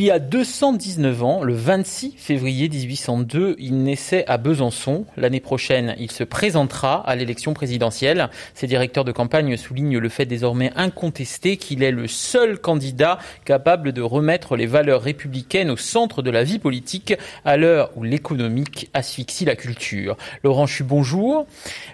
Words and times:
Il 0.00 0.06
y 0.06 0.10
a 0.10 0.18
219 0.18 1.22
ans, 1.22 1.42
le 1.42 1.52
26 1.52 2.14
février 2.16 2.70
1802, 2.70 3.56
il 3.58 3.82
naissait 3.82 4.24
à 4.28 4.38
Besançon. 4.38 5.04
L'année 5.18 5.40
prochaine, 5.40 5.94
il 5.98 6.10
se 6.10 6.24
présentera 6.24 7.06
à 7.06 7.14
l'élection 7.16 7.52
présidentielle. 7.52 8.30
Ses 8.54 8.66
directeurs 8.66 9.04
de 9.04 9.12
campagne 9.12 9.58
soulignent 9.58 9.98
le 9.98 10.08
fait 10.08 10.24
désormais 10.24 10.72
incontesté 10.74 11.58
qu'il 11.58 11.82
est 11.82 11.90
le 11.90 12.06
seul 12.06 12.58
candidat 12.58 13.18
capable 13.44 13.92
de 13.92 14.00
remettre 14.00 14.56
les 14.56 14.64
valeurs 14.64 15.02
républicaines 15.02 15.68
au 15.68 15.76
centre 15.76 16.22
de 16.22 16.30
la 16.30 16.44
vie 16.44 16.58
politique 16.58 17.12
à 17.44 17.58
l'heure 17.58 17.90
où 17.94 18.02
l'économique 18.02 18.88
asphyxie 18.94 19.44
la 19.44 19.54
culture. 19.54 20.16
Laurent 20.42 20.66
Chu, 20.66 20.82
bonjour. 20.82 21.46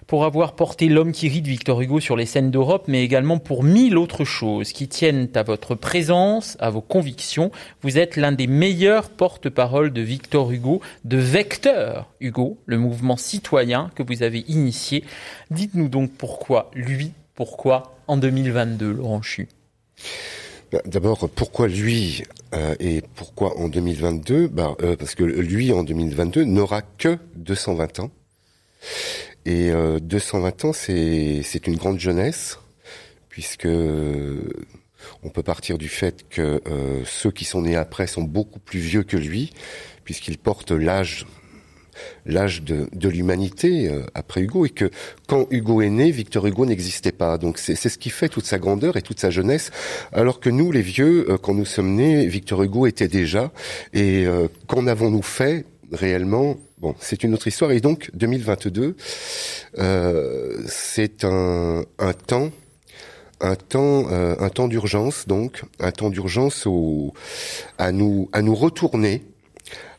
Pour 0.07 0.25
avoir 0.25 0.55
porté 0.55 0.89
l'homme 0.89 1.11
qui 1.11 1.29
rit 1.29 1.43
de 1.43 1.49
Victor 1.49 1.81
Hugo 1.81 1.99
sur 1.99 2.15
les 2.15 2.27
scènes 2.27 2.53
d'Europe, 2.53 2.85
mais 2.87 3.03
également 3.03 3.39
pour 3.39 3.65
mille 3.65 3.99
autres 3.99 4.23
choses 4.23 4.71
qui 4.71 4.87
tiennent 4.87 5.29
à 5.35 5.43
votre 5.43 5.75
présence, 5.75 6.57
à 6.61 6.71
vos 6.71 6.81
convictions, 6.81 7.51
vous 7.83 7.96
êtes 7.99 8.17
l'un 8.17 8.33
des 8.33 8.47
meilleurs 8.47 9.11
porte-parole 9.11 9.93
de 9.93 10.01
Victor 10.01 10.51
Hugo, 10.51 10.81
de 11.05 11.17
Vecteur 11.17 12.11
Hugo, 12.21 12.59
le 12.67 12.79
mouvement 12.79 13.17
citoyen 13.17 13.91
que 13.95 14.03
vous 14.03 14.23
avez 14.23 14.45
initié. 14.49 15.05
Dites-nous 15.51 15.89
donc 15.89 16.13
pourquoi 16.13 16.71
lui, 16.75 17.13
pourquoi 17.35 17.97
en 18.07 18.17
2022, 18.17 18.93
Laurent 18.93 19.23
Chu? 19.23 19.49
Bah, 20.73 20.81
D'abord, 20.85 21.29
pourquoi 21.35 21.69
lui 21.69 22.25
euh, 22.55 22.75
et 22.81 23.03
pourquoi 23.15 23.59
en 23.59 23.69
2022 23.69 24.49
bah, 24.49 24.77
euh, 24.83 24.97
Parce 24.97 25.15
que 25.15 25.25
lui, 25.25 25.73
en 25.73 25.85
2022, 25.85 26.45
n'aura 26.45 26.83
que 26.83 27.19
220 27.37 28.01
ans. 28.01 28.11
Et 29.45 29.71
euh, 29.71 29.99
220 30.01 30.65
ans, 30.65 30.73
c'est 30.73 31.67
une 31.67 31.77
grande 31.77 32.01
jeunesse, 32.01 32.59
puisque 33.29 33.69
on 35.23 35.31
peut 35.31 35.43
partir 35.43 35.79
du 35.79 35.89
fait 35.89 36.29
que 36.29 36.61
euh, 36.67 37.03
ceux 37.05 37.31
qui 37.31 37.45
sont 37.45 37.63
nés 37.63 37.77
après 37.77 38.07
sont 38.07 38.23
beaucoup 38.23 38.59
plus 38.59 38.81
vieux 38.81 39.03
que 39.03 39.17
lui, 39.17 39.53
puisqu'ils 40.05 40.39
portent 40.39 40.73
l'âge 40.73 41.27
l'âge 42.27 42.63
de, 42.63 43.09
l'humanité 43.09 43.89
euh, 43.89 44.03
après 44.13 44.43
Hugo 44.43 44.67
et 44.67 44.69
que 44.69 44.91
quand 45.27 45.47
Hugo 45.51 45.81
est 45.81 45.89
né, 45.89 46.11
Victor 46.11 46.47
Hugo 46.47 46.67
n'existait 46.67 47.11
pas. 47.11 47.39
Donc 47.39 47.57
c'est 47.57 47.75
ce 47.75 47.97
qui 47.97 48.11
fait 48.11 48.29
toute 48.29 48.45
sa 48.45 48.59
grandeur 48.59 48.99
et 48.99 49.03
toute 49.03 49.19
sa 49.19 49.31
jeunesse. 49.31 49.71
Alors 50.13 50.39
que 50.39 50.51
nous, 50.51 50.71
les 50.73 50.83
vieux, 50.83 51.25
euh, 51.31 51.39
quand 51.39 51.55
nous 51.55 51.65
sommes 51.65 51.95
nés, 51.95 52.27
Victor 52.27 52.63
Hugo 52.63 52.87
était 52.87 53.09
déjà. 53.09 53.51
Et 53.95 54.27
qu'en 54.67 54.87
avons-nous 54.87 55.23
fait 55.23 55.65
réellement? 55.91 56.59
Bon, 56.79 56.95
c'est 57.01 57.25
une 57.25 57.33
autre 57.33 57.47
histoire. 57.49 57.71
Et 57.73 57.81
donc 57.81 58.11
2022, 58.13 58.95
c'est 60.69 61.25
un, 61.25 61.83
un 61.99 62.13
temps 62.13 62.51
un 63.41 63.57
temps, 63.57 64.07
euh, 64.11 64.35
un 64.39 64.49
temps 64.49 64.69
d'urgence 64.69 65.27
donc, 65.27 65.63
un 65.81 65.93
temps 65.93 66.11
d'urgence 66.11 66.67
à 67.79 67.93
nous, 67.93 68.29
à 68.33 68.43
nous 68.43 68.55
retourner, 68.55 69.23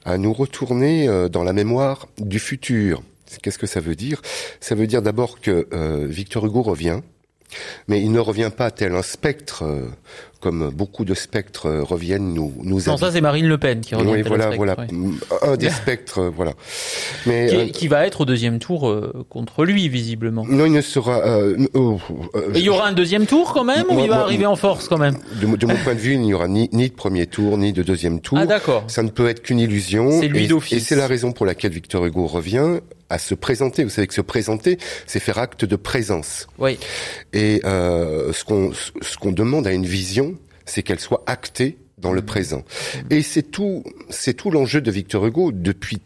à 0.05 0.17
nous 0.17 0.33
retourner 0.33 1.07
euh, 1.07 1.30
dans 1.30 1.43
la 1.43 1.53
mémoire 1.53 2.08
du 2.17 2.39
futur. 2.39 3.03
Qu'est-ce 3.41 3.59
que 3.59 3.67
ça 3.67 3.81
veut 3.81 3.95
dire? 3.95 4.21
Ça 4.61 4.75
veut 4.75 4.88
dire 4.88 5.02
d'abord 5.02 5.41
que 5.41 5.67
euh, 5.73 6.05
Victor 6.08 6.45
Hugo 6.45 6.61
revient, 6.61 7.02
mais 7.88 8.02
il 8.02 8.11
ne 8.11 8.19
revient 8.19 8.52
pas 8.55 8.71
tel 8.71 8.95
un 8.95 9.02
spectre 9.02 9.63
comme 10.48 10.70
beaucoup 10.70 11.03
de 11.03 11.14
spectres 11.14 11.70
reviennent 11.81 12.34
nous 12.34 12.53
nous 12.64 12.80
Non, 12.88 12.95
ça 12.95 13.12
c'est 13.12 13.20
Marine 13.20 13.50
Le 13.50 13.58
Pen 13.58 13.81
qui 13.81 13.95
revient. 13.95 14.12
Oui, 14.12 14.22
voilà, 14.22 14.52
voilà, 14.52 14.78
un 15.42 15.58
des 15.58 15.70
spectres, 15.70 16.31
voilà. 16.34 16.54
Mais 17.26 17.48
qui, 17.48 17.56
euh, 17.58 17.67
qui, 17.67 17.88
va 17.89 18.08
être 18.08 18.22
au 18.22 18.26
deuxième 18.26 18.58
tour 18.59 18.88
euh, 18.88 19.26
contre 19.27 19.66
lui 19.66 19.89
visiblement. 19.89 20.45
Non, 20.48 20.66
il 20.66 20.71
ne 20.71 20.80
sera. 20.80 21.17
Euh, 21.27 21.58
oh, 21.73 21.99
il 22.55 22.61
y 22.61 22.70
aura 22.70 22.88
un 22.88 22.94
deuxième 22.94 23.26
tour 23.26 23.52
quand 23.54 23.66
même 23.66 23.88
ou 23.89 23.99
il 23.99 24.08
va 24.08 24.21
arriver 24.21 24.45
en 24.45 24.55
force 24.55 24.88
quand 24.88 24.98
même? 24.98 25.17
de, 25.42 25.54
de, 25.54 25.66
mon 25.66 25.76
point 25.76 25.95
de 25.95 25.99
vue, 25.99 26.14
il 26.14 26.21
n'y 26.21 26.33
aura 26.33 26.48
ni, 26.48 26.70
ni 26.71 26.88
de 26.88 26.95
premier 26.95 27.27
tour 27.27 27.58
ni 27.58 27.73
de 27.73 27.83
deuxième 27.83 28.21
tour. 28.21 28.38
Ah 28.38 28.45
d'accord. 28.45 28.86
Ça 28.88 29.04
ne 29.04 29.10
peut 29.10 29.27
être 29.27 29.42
qu'une 29.42 29.60
illusion. 29.60 30.21
C'est 30.21 30.30
lui 30.30 30.48
d'office. 30.48 30.77
Et 30.77 30.80
c'est 30.80 30.95
la 30.95 31.08
raison 31.08 31.33
pour 31.33 31.45
laquelle 31.45 31.73
Victor 31.73 32.05
Hugo 32.05 32.26
revient 32.26 32.80
à 33.10 33.20
se 33.20 33.36
présenter. 33.36 33.83
Vous 33.83 33.89
savez 33.89 34.08
que 34.08 34.14
se 34.14 34.21
présenter, 34.21 34.77
c'est 35.05 35.20
faire 35.20 35.38
acte 35.38 35.66
de 35.66 35.76
présence. 35.76 36.48
Oui. 36.60 36.77
Et 37.33 37.61
euh, 37.66 38.33
ce 38.33 38.44
qu'on 38.44 38.71
ce 38.73 39.17
qu'on 39.17 39.32
demande 39.32 39.67
à 39.67 39.73
une 39.73 39.86
vision, 39.86 40.36
c'est 40.67 40.83
qu'elle 40.83 41.00
soit 41.00 41.23
actée 41.26 41.80
dans 41.98 42.14
le 42.14 42.22
mmh. 42.22 42.26
présent. 42.26 42.64
Et 43.10 43.23
c'est 43.23 43.42
tout, 43.42 43.83
c'est 44.10 44.36
tout 44.36 44.52
l'enjeu 44.52 44.82
de 44.82 44.92
Victor 44.92 45.26
Hugo 45.26 45.52
depuis 45.52 46.00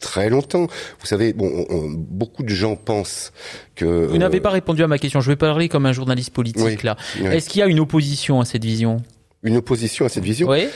très 0.00 0.28
longtemps. 0.28 0.66
Vous 1.00 1.06
savez, 1.06 1.32
bon, 1.32 1.66
beaucoup 1.96 2.42
de 2.42 2.48
gens 2.48 2.76
pensent 2.76 3.32
que. 3.74 4.06
Vous 4.06 4.18
n'avez 4.18 4.40
pas 4.40 4.50
répondu 4.50 4.82
à 4.82 4.88
ma 4.88 4.98
question. 4.98 5.20
Je 5.20 5.30
vais 5.30 5.36
parler 5.36 5.68
comme 5.68 5.86
un 5.86 5.92
journaliste 5.92 6.30
politique 6.30 6.82
là. 6.82 6.96
Est-ce 7.22 7.48
qu'il 7.48 7.60
y 7.60 7.62
a 7.62 7.66
une 7.66 7.80
opposition 7.80 8.40
à 8.40 8.44
cette 8.44 8.64
vision? 8.64 9.02
Une 9.42 9.56
opposition 9.56 10.06
à 10.06 10.08
cette 10.08 10.24
vision? 10.24 10.48
Oui. 10.48 10.66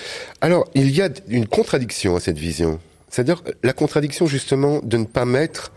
Alors, 0.40 0.68
il 0.74 0.90
y 0.90 1.02
a 1.02 1.08
une 1.28 1.46
contradiction 1.46 2.14
à 2.14 2.20
cette 2.20 2.38
vision. 2.38 2.78
C'est-à-dire 3.08 3.42
la 3.64 3.72
contradiction 3.72 4.26
justement 4.26 4.80
de 4.84 4.96
ne 4.96 5.04
pas 5.04 5.24
mettre 5.24 5.72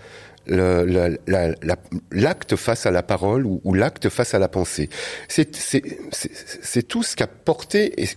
l'acte 0.48 2.56
face 2.56 2.86
à 2.86 2.92
la 2.92 3.04
parole 3.04 3.46
ou, 3.46 3.74
l'acte 3.74 4.10
face 4.10 4.34
à 4.34 4.40
la 4.40 4.48
pensée. 4.48 4.90
C'est 5.28 6.88
tout 6.88 7.04
ce 7.04 7.16
qu'a 7.16 7.28
porté 7.28 8.02
et, 8.02 8.08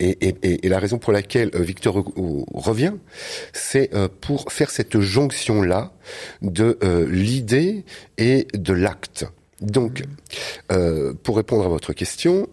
et, 0.00 0.66
et, 0.66 0.68
la 0.68 0.78
raison 0.78 0.98
pour 0.98 1.12
laquelle 1.12 1.50
euh, 1.54 1.62
Victor 1.62 1.98
Hugo 1.98 2.46
revient, 2.52 2.94
c'est 3.52 3.94
euh, 3.94 4.08
pour 4.20 4.52
faire 4.52 4.70
cette 4.70 5.00
jonction-là 5.00 5.92
de 6.40 6.78
euh, 6.82 7.06
l'idée 7.08 7.84
et 8.18 8.46
de 8.54 8.72
l'acte. 8.72 9.26
Donc, 9.60 10.02
pour 11.22 11.36
répondre 11.36 11.64
à 11.64 11.68
votre 11.68 11.92
question, 11.92 12.48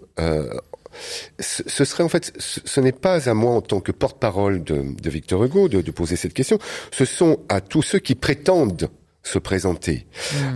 ce 1.40 1.86
serait 1.86 2.04
en 2.04 2.10
fait, 2.10 2.32
ce, 2.38 2.80
n'est 2.80 2.92
pas 2.92 3.28
à 3.28 3.34
moi 3.34 3.54
en 3.54 3.62
tant 3.62 3.80
que 3.80 3.92
porte-parole 3.92 4.64
de, 4.64 5.10
Victor 5.10 5.44
Hugo 5.44 5.70
de, 5.70 5.82
de, 5.82 5.92
poser 5.92 6.16
cette 6.16 6.36
question. 6.36 6.60
Ce 6.92 7.06
sont 7.06 7.40
à 7.50 7.62
tous 7.62 7.82
ceux 7.82 7.98
qui 7.98 8.14
prétendent 8.14 8.92
se 9.30 9.40
présenter. 9.40 10.06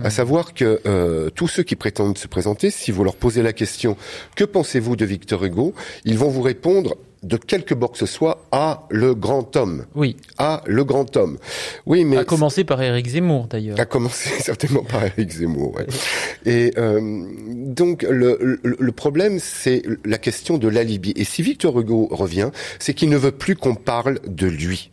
À 0.02 0.10
savoir 0.10 0.52
que 0.52 0.80
euh, 0.86 1.30
tous 1.30 1.48
ceux 1.48 1.62
qui 1.62 1.76
prétendent 1.76 2.18
se 2.18 2.26
présenter, 2.28 2.70
si 2.70 2.90
vous 2.90 3.04
leur 3.04 3.16
posez 3.16 3.42
la 3.42 3.52
question 3.52 3.96
que 4.36 4.44
pensez-vous 4.44 4.96
de 4.96 5.04
Victor 5.04 5.44
Hugo, 5.44 5.74
ils 6.04 6.18
vont 6.18 6.28
vous 6.28 6.42
répondre 6.42 6.96
de 7.22 7.36
quelque 7.36 7.72
bord 7.72 7.92
que 7.92 7.98
ce 7.98 8.06
soit 8.06 8.44
à 8.52 8.86
le 8.90 9.14
grand 9.14 9.56
homme. 9.56 9.86
Oui. 9.94 10.16
À 10.36 10.62
le 10.66 10.84
grand 10.84 11.16
homme. 11.16 11.38
Oui, 11.86 12.04
mais 12.04 12.18
à 12.18 12.24
commencer 12.24 12.64
par 12.64 12.82
Éric 12.82 13.06
Zemmour 13.08 13.46
d'ailleurs. 13.46 13.80
À 13.80 13.86
commencer 13.86 14.30
certainement 14.40 14.84
par 14.84 15.04
Éric 15.04 15.30
Zemmour. 15.30 15.74
Ouais. 15.74 15.86
Et 16.44 16.72
euh, 16.76 17.24
donc 17.48 18.02
le, 18.02 18.38
le, 18.40 18.76
le 18.78 18.92
problème 18.92 19.38
c'est 19.40 19.82
la 20.04 20.18
question 20.18 20.58
de 20.58 20.68
l'alibi. 20.68 21.12
Et 21.16 21.24
si 21.24 21.42
Victor 21.42 21.80
Hugo 21.80 22.08
revient, 22.10 22.50
c'est 22.78 22.92
qu'il 22.92 23.08
ne 23.08 23.16
veut 23.16 23.32
plus 23.32 23.56
qu'on 23.56 23.74
parle 23.74 24.18
de 24.26 24.46
lui. 24.46 24.90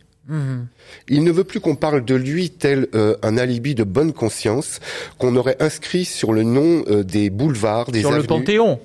Il 1.08 1.24
ne 1.24 1.32
veut 1.32 1.44
plus 1.44 1.60
qu'on 1.60 1.74
parle 1.74 2.04
de 2.04 2.14
lui 2.14 2.50
tel 2.50 2.86
euh, 2.94 3.16
un 3.22 3.36
alibi 3.36 3.74
de 3.74 3.84
bonne 3.84 4.12
conscience 4.12 4.80
qu'on 5.18 5.34
aurait 5.36 5.56
inscrit 5.60 6.04
sur 6.04 6.32
le 6.32 6.42
nom 6.42 6.84
euh, 6.88 7.02
des 7.02 7.28
boulevards, 7.28 7.90
des 7.90 8.00
sur 8.00 8.12
le 8.12 8.22
Panthéon. 8.22 8.80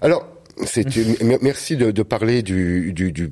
Alors, 0.00 0.26
merci 1.42 1.76
de, 1.76 1.90
de, 1.90 2.02
parler 2.02 2.42
du 2.42 2.92
du, 2.92 3.12
du, 3.12 3.28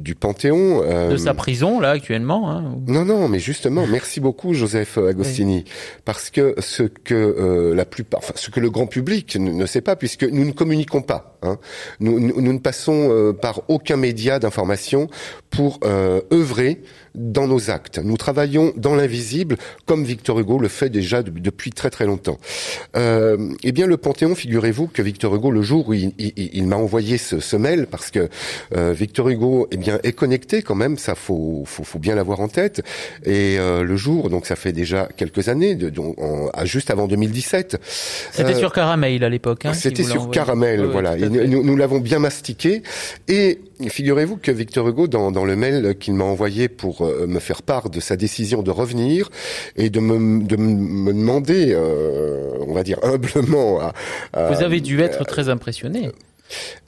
du, 0.00 0.14
Panthéon. 0.14 0.82
Euh, 0.84 1.10
de 1.10 1.16
sa 1.16 1.34
prison 1.34 1.80
là 1.80 1.90
actuellement. 1.90 2.50
Hein. 2.50 2.76
Non 2.86 3.04
non, 3.04 3.28
mais 3.28 3.38
justement, 3.38 3.86
merci 3.86 4.20
beaucoup 4.20 4.54
Joseph 4.54 4.98
Agostini, 4.98 5.64
parce 6.04 6.30
que 6.30 6.54
ce 6.58 6.82
que 6.82 7.14
euh, 7.14 7.74
la 7.74 7.84
plupart, 7.84 8.20
enfin, 8.22 8.34
ce 8.36 8.50
que 8.50 8.60
le 8.60 8.70
grand 8.70 8.86
public 8.86 9.36
ne, 9.36 9.66
sait 9.66 9.80
pas, 9.80 9.96
puisque 9.96 10.24
nous 10.24 10.44
ne 10.44 10.52
communiquons 10.52 11.02
pas. 11.02 11.38
Hein. 11.42 11.58
Nous, 12.00 12.18
nous, 12.18 12.40
nous, 12.40 12.52
ne 12.52 12.58
passons 12.58 13.08
euh, 13.10 13.32
par 13.32 13.62
aucun 13.68 13.96
média 13.96 14.38
d'information 14.38 15.08
pour 15.50 15.78
œuvrer 15.84 16.82
dans 17.14 17.46
nos 17.46 17.70
actes. 17.70 17.98
Nous 17.98 18.16
travaillons 18.16 18.72
dans 18.76 18.94
l'invisible, 18.94 19.56
comme 19.86 20.04
Victor 20.04 20.40
Hugo 20.40 20.58
le 20.58 20.68
fait 20.68 20.88
déjà 20.88 21.22
depuis 21.22 21.70
très 21.70 21.90
très 21.90 22.06
longtemps. 22.06 22.38
Euh, 22.96 23.52
eh 23.62 23.72
bien, 23.72 23.86
le 23.86 23.96
Panthéon, 23.96 24.34
figurez-vous 24.34 24.88
que 24.88 25.02
Victor 25.02 25.34
Hugo, 25.34 25.50
le 25.50 25.62
jour 25.62 25.88
où 25.88 25.94
il, 25.94 26.66
m'a 26.66 26.76
envoyé 26.76 27.18
ce, 27.18 27.56
mail, 27.56 27.86
parce 27.90 28.10
que 28.10 28.28
euh, 28.76 28.92
Victor 28.92 29.28
Hugo, 29.28 29.68
eh 29.70 29.76
bien, 29.76 29.98
est 30.02 30.12
connecté 30.12 30.62
quand 30.62 30.74
même, 30.74 30.98
ça 30.98 31.14
faut 31.14 31.62
faut, 31.66 31.84
faut 31.84 31.98
bien 31.98 32.14
l'avoir 32.14 32.40
en 32.40 32.48
tête. 32.48 32.82
Et 33.24 33.58
euh, 33.58 33.84
le 33.84 33.96
jour, 33.96 34.30
donc 34.30 34.46
ça 34.46 34.56
fait 34.56 34.72
déjà 34.72 35.08
quelques 35.16 35.48
années, 35.48 35.74
de, 35.76 35.90
donc, 35.90 36.16
juste 36.64 36.90
avant 36.90 37.06
2017. 37.06 37.80
C'était 38.32 38.54
sur 38.54 38.72
Caramel 38.72 39.22
à 39.22 39.28
l'époque. 39.28 39.66
Hein, 39.66 39.74
C'était 39.74 40.02
sur 40.02 40.30
Caramel, 40.30 40.84
voilà. 40.86 41.16
nous, 41.16 41.62
nous 41.62 41.76
l'avons 41.76 42.00
bien 42.00 42.18
mastiqué 42.18 42.82
et 43.28 43.60
Figurez-vous 43.88 44.36
que 44.36 44.52
Victor 44.52 44.88
Hugo, 44.88 45.08
dans, 45.08 45.32
dans 45.32 45.44
le 45.44 45.56
mail 45.56 45.96
qu'il 45.98 46.14
m'a 46.14 46.24
envoyé 46.24 46.68
pour 46.68 47.02
euh, 47.02 47.26
me 47.26 47.40
faire 47.40 47.62
part 47.62 47.90
de 47.90 48.00
sa 48.00 48.16
décision 48.16 48.62
de 48.62 48.70
revenir 48.70 49.30
et 49.76 49.90
de 49.90 50.00
me, 50.00 50.44
de 50.44 50.56
me 50.56 51.12
demander, 51.12 51.72
euh, 51.72 52.52
on 52.66 52.72
va 52.72 52.82
dire 52.82 52.98
humblement, 53.02 53.80
vous 54.34 54.62
avez 54.62 54.80
dû 54.80 55.00
être 55.00 55.24
très 55.24 55.48
impressionné. 55.48 56.10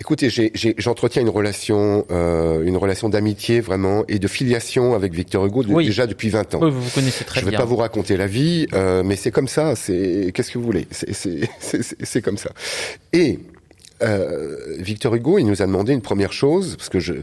Écoutez, 0.01 0.29
j'entretiens 0.77 1.23
une 1.23 1.31
relation, 1.31 2.05
euh, 2.11 2.63
une 2.63 2.77
relation 2.77 3.09
d'amitié 3.09 3.61
vraiment 3.61 4.05
et 4.07 4.19
de 4.19 4.29
filiation 4.29 4.95
avec 4.95 5.15
Victor 5.15 5.47
Hugo 5.47 5.65
déjà 5.65 6.07
depuis 6.07 6.29
20 6.29 6.55
ans. 6.55 6.59
Oui, 6.63 6.71
vous 6.71 6.83
vous 6.83 6.91
connaissez 6.91 7.25
très 7.25 7.41
bien. 7.41 7.51
Je 7.51 7.53
vais 7.53 7.57
pas 7.57 7.65
vous 7.65 7.77
raconter 7.77 8.17
la 8.17 8.27
vie, 8.27 8.67
mais 9.05 9.17
c'est 9.17 9.31
comme 9.31 9.49
ça. 9.49 9.75
C'est 9.75 10.31
qu'est-ce 10.35 10.53
que 10.53 10.59
vous 10.59 10.65
voulez? 10.65 10.87
C'est 10.93 12.23
comme 12.23 12.39
ça. 12.39 12.51
Et 13.13 13.41
euh, 14.03 14.57
Victor 14.79 15.15
Hugo, 15.15 15.39
il 15.39 15.47
nous 15.47 15.63
a 15.63 15.67
demandé 15.67 15.93
une 15.93 16.03
première 16.03 16.33
chose, 16.33 16.77
parce 16.77 16.89
que 16.89 17.01
je, 17.01 17.15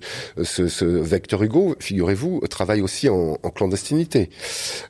ce, 0.44 0.68
ce 0.68 0.86
Victor 0.86 1.44
Hugo, 1.44 1.76
figurez-vous, 1.80 2.42
travaille 2.50 2.82
aussi 2.82 3.10
en, 3.10 3.38
en 3.42 3.50
clandestinité. 3.50 4.30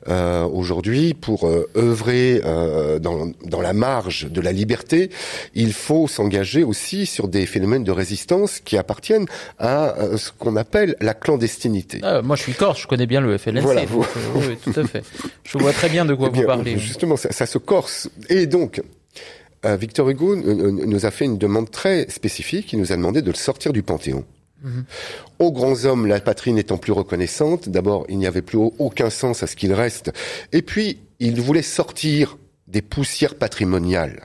Euh, 0.08 0.44
Aujourd'hui, 0.44 1.14
pour 1.14 1.46
euh, 1.46 1.68
œuvrer 1.76 2.40
euh, 2.44 2.98
dans, 2.98 3.30
dans 3.44 3.60
la 3.60 3.72
marge 3.72 4.30
de 4.30 4.40
la 4.40 4.52
liberté, 4.52 5.10
il 5.54 5.72
faut 5.72 6.06
s'engager 6.08 6.64
aussi 6.64 7.06
sur 7.06 7.28
des 7.28 7.46
phénomènes 7.46 7.84
de 7.84 7.90
résistance 7.92 8.60
qui 8.60 8.76
appartiennent 8.76 9.26
à 9.58 9.98
euh, 9.98 10.16
ce 10.16 10.30
qu'on 10.38 10.56
appelle 10.56 10.96
la 11.00 11.14
clandestinité. 11.14 12.00
Ah, 12.02 12.22
moi, 12.22 12.36
je 12.36 12.42
suis 12.42 12.52
corse, 12.52 12.80
je 12.82 12.86
connais 12.86 13.06
bien 13.06 13.20
le 13.20 13.36
FLNC. 13.38 13.60
Voilà, 13.62 13.82
euh, 13.82 13.86
oui, 14.36 14.56
tout 14.62 14.78
à 14.78 14.84
fait. 14.86 15.02
Je 15.44 15.58
vois 15.58 15.72
très 15.72 15.88
bien 15.88 16.04
de 16.04 16.14
quoi 16.14 16.28
Eh 16.28 16.32
bien, 16.32 16.42
vous 16.42 16.46
parlez. 16.46 16.78
Justement, 16.78 17.16
ça, 17.16 17.32
ça 17.32 17.46
se 17.46 17.58
corse. 17.58 18.08
Et 18.28 18.46
donc, 18.46 18.80
Victor 19.64 20.08
Hugo 20.10 20.36
nous 20.36 21.06
a 21.06 21.10
fait 21.10 21.24
une 21.24 21.38
demande 21.38 21.70
très 21.70 22.08
spécifique. 22.10 22.72
Il 22.72 22.78
nous 22.78 22.92
a 22.92 22.96
demandé 22.96 23.22
de 23.22 23.30
le 23.30 23.36
sortir 23.36 23.72
du 23.72 23.82
Panthéon. 23.82 24.24
Mhm. 24.62 24.84
Aux 25.40 25.52
grands 25.52 25.84
hommes, 25.84 26.06
la 26.06 26.20
patrie 26.20 26.52
n'étant 26.52 26.78
plus 26.78 26.92
reconnaissante, 26.92 27.68
d'abord, 27.68 28.06
il 28.08 28.18
n'y 28.18 28.26
avait 28.26 28.42
plus 28.42 28.56
au- 28.58 28.72
aucun 28.78 29.10
sens 29.10 29.42
à 29.42 29.46
ce 29.46 29.56
qu'il 29.56 29.72
reste. 29.74 30.10
Et 30.52 30.62
puis, 30.62 30.98
il 31.20 31.40
voulait 31.40 31.62
sortir 31.62 32.38
des 32.66 32.80
poussières 32.82 33.34
patrimoniales. 33.34 34.22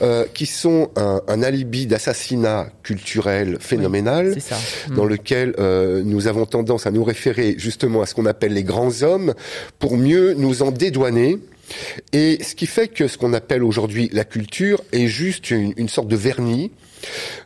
euh, 0.00 0.24
qui 0.32 0.46
sont 0.46 0.90
un, 0.96 1.20
un 1.28 1.42
alibi 1.42 1.86
d'assassinat 1.86 2.70
culturel 2.82 3.58
phénoménal 3.60 4.40
ça. 4.40 4.56
Mm. 4.88 4.94
dans 4.94 5.04
lequel 5.04 5.54
euh, 5.58 6.02
nous 6.02 6.26
avons 6.28 6.46
tendance 6.46 6.86
à 6.86 6.90
nous 6.90 7.04
référer 7.04 7.54
justement 7.58 8.00
à 8.00 8.06
ce 8.06 8.14
qu'on 8.14 8.24
appelle 8.24 8.54
les 8.54 8.64
grands 8.64 9.02
hommes 9.02 9.34
pour 9.78 9.98
mieux 9.98 10.32
nous 10.32 10.62
en 10.62 10.70
dédouaner. 10.70 11.38
Et 12.12 12.42
ce 12.42 12.54
qui 12.54 12.66
fait 12.66 12.88
que 12.88 13.08
ce 13.08 13.18
qu'on 13.18 13.32
appelle 13.32 13.62
aujourd'hui 13.62 14.08
la 14.12 14.24
culture 14.24 14.82
est 14.92 15.06
juste 15.06 15.50
une, 15.50 15.88
sorte 15.88 16.08
de 16.08 16.16
vernis, 16.16 16.70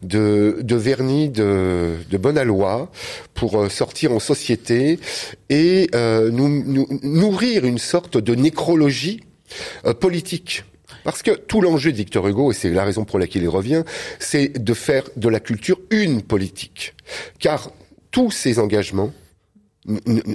de, 0.03 0.59
de 0.61 0.77
vernis 0.77 1.29
de, 1.29 1.97
de 2.11 2.17
bonne 2.17 2.39
aloi 2.39 2.91
pour 3.35 3.59
euh, 3.61 3.69
sortir 3.69 4.13
en 4.13 4.19
société 4.19 4.99
et 5.49 5.89
euh, 5.95 6.31
nourrir 6.31 7.65
une 7.65 7.79
sorte 7.79 8.19
de 8.19 8.35
nécrologie 8.35 9.21
euh, 9.87 9.95
politique. 9.95 10.65
Parce 11.05 11.23
que 11.23 11.31
tout 11.31 11.61
l'enjeu 11.61 11.93
de 11.93 11.97
Victor 11.97 12.27
Hugo, 12.29 12.51
et 12.51 12.55
c'est 12.55 12.71
la 12.71 12.85
raison 12.85 13.05
pour 13.05 13.19
laquelle 13.19 13.43
il 13.43 13.49
revient, 13.49 13.83
c'est 14.19 14.63
de 14.63 14.75
faire 14.75 15.05
de 15.17 15.29
la 15.29 15.41
culture 15.41 15.79
une 15.91 16.23
politique. 16.23 16.95
Car 17.39 17.71
tous 18.11 18.31
ces 18.31 18.59
engagements 18.59 19.13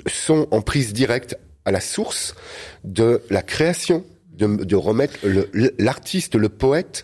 sont 0.08 0.48
en 0.52 0.62
prise 0.62 0.94
directe 0.94 1.38
à 1.66 1.72
la 1.72 1.80
source 1.80 2.36
de 2.84 3.22
la 3.30 3.42
création, 3.42 4.04
de, 4.38 4.48
de 4.48 4.76
remettre 4.76 5.20
le- 5.24 5.50
l'artiste, 5.78 6.36
le 6.36 6.50
poète, 6.50 7.04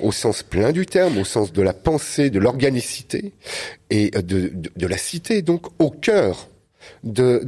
au 0.00 0.12
sens 0.12 0.42
plein 0.42 0.72
du 0.72 0.86
terme, 0.86 1.18
au 1.18 1.24
sens 1.24 1.52
de 1.52 1.62
la 1.62 1.72
pensée, 1.72 2.30
de 2.30 2.38
l'organicité 2.38 3.32
et 3.90 4.10
de, 4.10 4.20
de, 4.54 4.70
de 4.74 4.86
la 4.86 4.96
cité, 4.96 5.42
donc 5.42 5.66
au 5.78 5.90
cœur 5.90 6.48
de, 7.04 7.40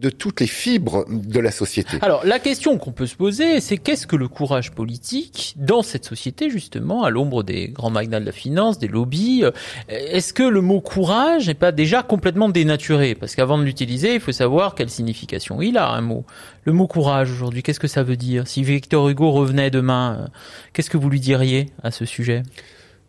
de, 0.00 0.10
toutes 0.10 0.40
les 0.40 0.46
fibres 0.46 1.04
de 1.08 1.40
la 1.40 1.50
société. 1.50 1.98
Alors, 2.02 2.24
la 2.24 2.38
question 2.38 2.78
qu'on 2.78 2.92
peut 2.92 3.06
se 3.06 3.16
poser, 3.16 3.60
c'est 3.60 3.76
qu'est-ce 3.76 4.06
que 4.06 4.16
le 4.16 4.28
courage 4.28 4.72
politique 4.72 5.54
dans 5.56 5.82
cette 5.82 6.04
société, 6.04 6.50
justement, 6.50 7.04
à 7.04 7.10
l'ombre 7.10 7.42
des 7.42 7.68
grands 7.68 7.90
magnats 7.90 8.20
de 8.20 8.26
la 8.26 8.32
finance, 8.32 8.78
des 8.78 8.88
lobbies 8.88 9.44
euh, 9.44 9.50
Est-ce 9.88 10.32
que 10.32 10.42
le 10.42 10.60
mot 10.60 10.80
courage 10.80 11.46
n'est 11.46 11.54
pas 11.54 11.72
déjà 11.72 12.02
complètement 12.02 12.48
dénaturé? 12.48 13.14
Parce 13.14 13.34
qu'avant 13.34 13.58
de 13.58 13.64
l'utiliser, 13.64 14.14
il 14.14 14.20
faut 14.20 14.32
savoir 14.32 14.74
quelle 14.74 14.90
signification 14.90 15.60
il 15.62 15.78
a, 15.78 15.90
un 15.90 16.00
mot. 16.00 16.24
Le 16.64 16.72
mot 16.72 16.86
courage, 16.86 17.30
aujourd'hui, 17.30 17.62
qu'est-ce 17.62 17.80
que 17.80 17.88
ça 17.88 18.02
veut 18.02 18.16
dire? 18.16 18.46
Si 18.46 18.62
Victor 18.62 19.08
Hugo 19.08 19.30
revenait 19.30 19.70
demain, 19.70 20.18
euh, 20.20 20.26
qu'est-ce 20.72 20.90
que 20.90 20.98
vous 20.98 21.10
lui 21.10 21.20
diriez 21.20 21.66
à 21.82 21.90
ce 21.90 22.04
sujet? 22.04 22.42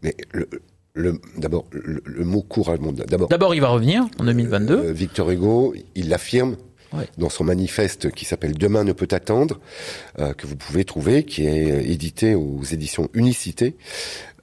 Mais 0.02 0.16
le, 0.32 1.20
d'abord, 1.38 1.66
le, 1.72 2.02
le 2.06 2.26
mot 2.26 2.42
courage, 2.42 2.80
bon, 2.80 2.92
d'abord, 2.92 3.30
D'abord, 3.30 3.56
il 3.56 3.62
va 3.62 3.70
revenir 3.70 4.06
en 4.20 4.26
2022. 4.26 4.74
Euh, 4.74 4.92
Victor 4.92 5.30
Hugo, 5.32 5.74
il 5.96 6.10
l'affirme 6.10 6.56
Dans 7.18 7.30
son 7.30 7.44
manifeste 7.44 8.12
qui 8.12 8.26
s'appelle 8.26 8.54
Demain 8.58 8.84
ne 8.84 8.94
peut 8.94 9.08
attendre, 9.12 9.60
euh, 10.20 10.34
que 10.34 10.48
vous 10.48 10.56
pouvez 10.56 10.86
trouver, 10.86 11.24
qui 11.24 11.46
est 11.46 11.72
euh, 11.72 11.82
édité 11.82 12.36
aux 12.36 12.64
éditions 12.64 13.10
Unicité. 13.14 13.76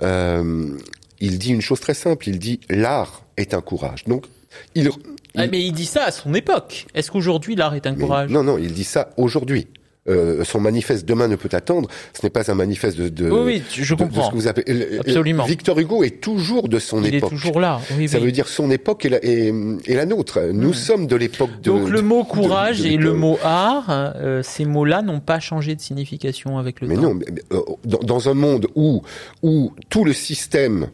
Euh, 0.03 0.77
il 1.21 1.39
dit 1.39 1.53
une 1.53 1.61
chose 1.61 1.81
très 1.81 1.95
simple, 1.95 2.29
il 2.29 2.39
dit 2.39 2.61
l'art 2.69 3.25
est 3.37 3.55
un 3.55 3.61
courage. 3.61 4.05
Donc, 4.05 4.27
il, 4.75 4.91
Ah, 5.35 5.47
mais 5.47 5.65
il 5.65 5.73
dit 5.73 5.87
ça 5.87 6.05
à 6.05 6.11
son 6.11 6.35
époque. 6.35 6.87
Est-ce 6.95 7.11
qu'aujourd'hui, 7.11 7.57
l'art 7.57 7.75
est 7.75 7.87
un 7.87 7.93
mais 7.93 8.03
courage? 8.03 8.31
non, 8.31 8.43
non, 8.43 8.59
il 8.59 8.73
dit 8.73 8.85
ça 8.85 9.11
aujourd'hui. 9.17 9.69
Euh, 10.09 10.45
son 10.45 10.61
manifeste 10.61 11.05
Demain 11.05 11.29
ne 11.29 11.37
peut 11.37 11.49
attendre, 11.53 11.89
ce 12.13 12.25
n'est 12.25 12.31
pas 12.31 12.51
un 12.51 12.55
manifeste 12.55 12.97
de, 12.99 13.09
de, 13.09 13.31
Oui, 13.31 13.63
je 13.73 13.83
de- 13.95 13.99
de 13.99 14.05
comprends. 14.05 14.27
ce 14.27 14.31
que 14.31 14.35
vous 14.37 14.47
appelez. 14.49 14.65
euh, 14.69 15.01
Absolument. 15.01 15.45
Victor 15.45 15.79
Hugo 15.79 16.05
est 16.05 16.21
toujours 16.21 16.69
de 16.69 16.79
son 16.79 17.03
il 17.03 17.15
époque. 17.15 17.33
est 17.33 17.35
toujours 17.37 17.61
là. 17.61 17.81
Oui, 17.99 18.09
Ça 18.09 18.19
oui. 18.19 18.25
veut 18.27 18.33
dire 18.33 18.47
son 18.49 18.71
époque 18.71 19.05
et 19.05 19.09
la, 19.09 19.25
et, 19.25 19.53
et 19.87 19.95
la 19.95 20.07
nôtre. 20.07 20.41
Nous 20.53 20.71
Hmm. 20.71 20.75
sommes 20.75 21.07
de 21.07 21.17
l'époque 21.17 21.51
de. 21.63 21.71
Donc 21.71 21.89
le 21.89 22.03
mot 22.03 22.23
de- 22.23 22.29
courage 22.29 22.81
de 22.83 22.87
et 22.87 22.97
le 22.97 23.13
mot 23.15 23.39
art, 23.43 23.87
euh, 23.89 24.43
ces 24.43 24.65
mots-là 24.65 25.03
n'ont 25.03 25.21
pas 25.21 25.41
changé 25.41 25.75
de 25.75 25.81
signification 25.81 26.59
avec 26.59 26.81
le 26.81 26.89
Mais 26.89 26.95
temps. 26.95 27.03
non, 27.03 27.15
mais, 27.15 27.27
euh, 27.53 27.61
dans, 27.85 27.99
dans 27.99 28.29
un 28.29 28.35
monde 28.35 28.69
où 28.75 29.03
où 29.43 29.73
tout 29.89 30.05
le 30.05 30.13
système, 30.13 30.89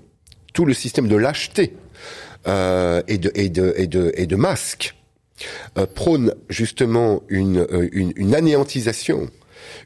tout 0.54 0.64
le 0.64 0.74
système 0.74 1.08
de 1.08 1.16
lâcheté 1.16 1.74
euh, 2.48 3.02
et 3.08 3.18
de 3.18 3.30
et 3.34 3.48
de 3.48 3.74
et 3.76 3.86
de 3.86 4.12
et 4.16 4.26
de 4.26 4.36
masque 4.36 4.94
euh, 5.78 5.86
prône 5.86 6.34
justement 6.48 7.22
euh, 7.30 7.88
une 7.92 8.12
une 8.16 8.34
anéantisation, 8.34 9.28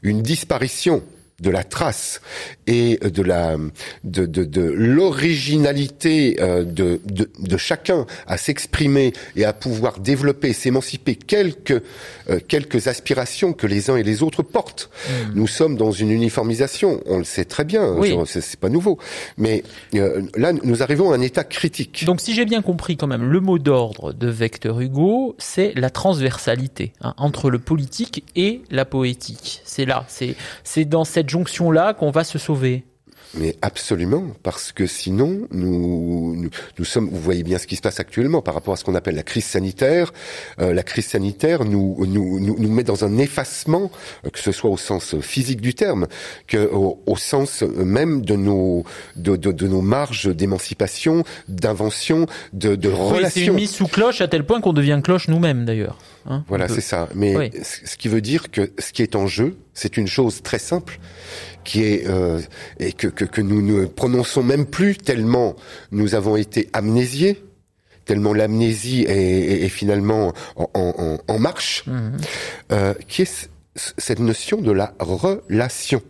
une 0.03 0.21
disparition 0.21 1.03
de 1.41 1.49
la 1.49 1.63
trace 1.63 2.21
et 2.65 2.97
de 2.97 3.21
la 3.21 3.57
de 4.03 4.25
de, 4.25 4.43
de 4.43 4.61
l'originalité 4.61 6.37
euh, 6.39 6.63
de, 6.63 6.99
de 7.05 7.29
de 7.37 7.57
chacun 7.57 8.05
à 8.25 8.37
s'exprimer 8.37 9.13
et 9.35 9.45
à 9.45 9.53
pouvoir 9.53 9.99
développer 9.99 10.53
s'émanciper 10.53 11.15
quelques 11.15 11.81
euh, 12.29 12.39
quelques 12.47 12.87
aspirations 12.87 13.53
que 13.53 13.67
les 13.67 13.89
uns 13.89 13.97
et 13.97 14.03
les 14.03 14.23
autres 14.23 14.43
portent 14.43 14.89
nous 15.35 15.47
sommes 15.47 15.77
dans 15.77 15.91
une 15.91 16.11
uniformisation 16.11 17.01
on 17.05 17.19
le 17.19 17.23
sait 17.23 17.45
très 17.45 17.63
bien 17.65 17.77
Hmm. 17.87 17.99
Oui. 17.99 18.17
C'est 18.25 18.59
pas 18.59 18.69
nouveau 18.69 18.97
mais 19.37 19.63
euh, 19.95 20.23
là 20.35 20.51
nous 20.51 20.81
arrivons 20.83 21.11
à 21.11 21.15
un 21.15 21.21
état 21.21 21.43
critique 21.43 22.03
Donc 22.05 22.21
si 22.21 22.33
j'ai 22.33 22.45
bien 22.45 22.61
compris 22.61 22.97
quand 22.97 23.07
même, 23.07 23.23
le 23.23 23.39
mot 23.39 23.59
d'ordre 23.59 24.13
de 24.13 24.29
Victor 24.29 24.79
Hugo, 24.79 25.35
c'est 25.37 25.73
la 25.75 25.89
transversalité 25.89 26.93
hein, 27.01 27.13
entre 27.17 27.49
le 27.49 27.59
politique 27.59 28.23
et 28.35 28.61
la 28.71 28.85
poétique. 28.85 29.61
C'est 29.65 29.85
là, 29.85 30.05
c'est 30.07 30.35
c'est 30.63 30.85
dans 30.85 31.05
cette 31.05 31.26
jonction-là 31.29 31.93
qu'on 31.93 32.11
va 32.11 32.23
se 32.23 32.37
sauver. 32.39 32.83
Mais 33.33 33.55
absolument, 33.61 34.23
parce 34.41 34.71
que 34.71 34.87
sinon, 34.87 35.47
nous, 35.51 36.33
nous, 36.37 36.49
nous 36.79 36.85
sommes, 36.85 37.09
vous 37.09 37.19
voyez 37.19 37.43
bien 37.43 37.57
ce 37.59 37.67
qui 37.67 37.75
se 37.75 37.81
passe 37.81 37.99
actuellement 37.99 38.41
par 38.41 38.53
rapport 38.53 38.73
à 38.73 38.77
ce 38.77 38.85
qu'on 38.85 38.95
appelle 38.95 39.15
la 39.15 39.23
crise 39.23 39.43
sanitaire. 39.43 40.13
Euh, 40.61 40.73
la 40.73 40.81
crise 40.81 41.07
sanitaire 41.07 41.65
nous, 41.65 41.97
nous, 42.07 42.39
nous, 42.39 42.55
nous 42.57 42.71
met 42.71 42.83
dans 42.83 43.03
un 43.03 43.17
effacement, 43.17 43.91
euh, 44.25 44.29
que 44.29 44.39
ce 44.39 44.53
soit 44.53 44.69
au 44.69 44.77
sens 44.77 45.19
physique 45.19 45.59
du 45.59 45.73
terme, 45.75 46.07
que 46.47 46.69
au, 46.71 47.03
au 47.05 47.17
sens 47.17 47.63
même 47.63 48.21
de 48.21 48.37
nos, 48.37 48.85
de, 49.17 49.35
de, 49.35 49.51
de 49.51 49.67
nos 49.67 49.81
marges 49.81 50.33
d'émancipation, 50.33 51.25
d'invention, 51.49 52.27
de, 52.53 52.75
de 52.75 52.87
Oui, 52.87 52.95
c'est 52.95 53.13
relations. 53.17 53.53
mise 53.55 53.71
sous 53.71 53.87
cloche 53.87 54.21
à 54.21 54.29
tel 54.29 54.45
point 54.45 54.61
qu'on 54.61 54.73
devient 54.73 55.01
cloche 55.03 55.27
nous-mêmes 55.27 55.65
d'ailleurs. 55.65 55.97
Hein, 56.27 56.43
Voilà, 56.47 56.67
c'est 56.67 56.81
ça. 56.81 57.09
Mais 57.15 57.35
Oui. 57.35 57.51
ce 57.63 57.97
qui 57.97 58.07
veut 58.07 58.21
dire 58.21 58.51
que 58.51 58.71
ce 58.77 58.91
qui 58.93 59.01
est 59.01 59.15
en 59.15 59.27
jeu, 59.27 59.57
c'est 59.73 59.97
une 59.97 60.07
chose 60.07 60.41
très 60.43 60.59
simple, 60.59 60.99
qui 61.63 61.83
est 61.83 62.07
euh, 62.07 62.39
et 62.79 62.93
que, 62.93 63.07
que 63.07 63.25
que 63.25 63.41
nous 63.41 63.61
ne 63.61 63.85
prononçons 63.85 64.43
même 64.43 64.65
plus 64.65 64.95
tellement 64.97 65.55
nous 65.91 66.15
avons 66.15 66.35
été 66.35 66.69
amnésiés, 66.73 67.43
tellement 68.05 68.33
l'amnésie 68.33 69.03
est, 69.07 69.11
est- 69.17 69.63
est 69.65 69.69
finalement 69.69 70.33
en, 70.55 70.69
en- 70.73 71.17
en- 71.27 71.39
marche, 71.39 71.83
Mhm. 71.87 72.17
euh, 72.71 72.93
qui 73.07 73.23
est 73.23 73.49
cette 73.75 74.19
notion 74.19 74.57
de 74.61 74.71
la 74.71 74.93
relation. 74.99 76.01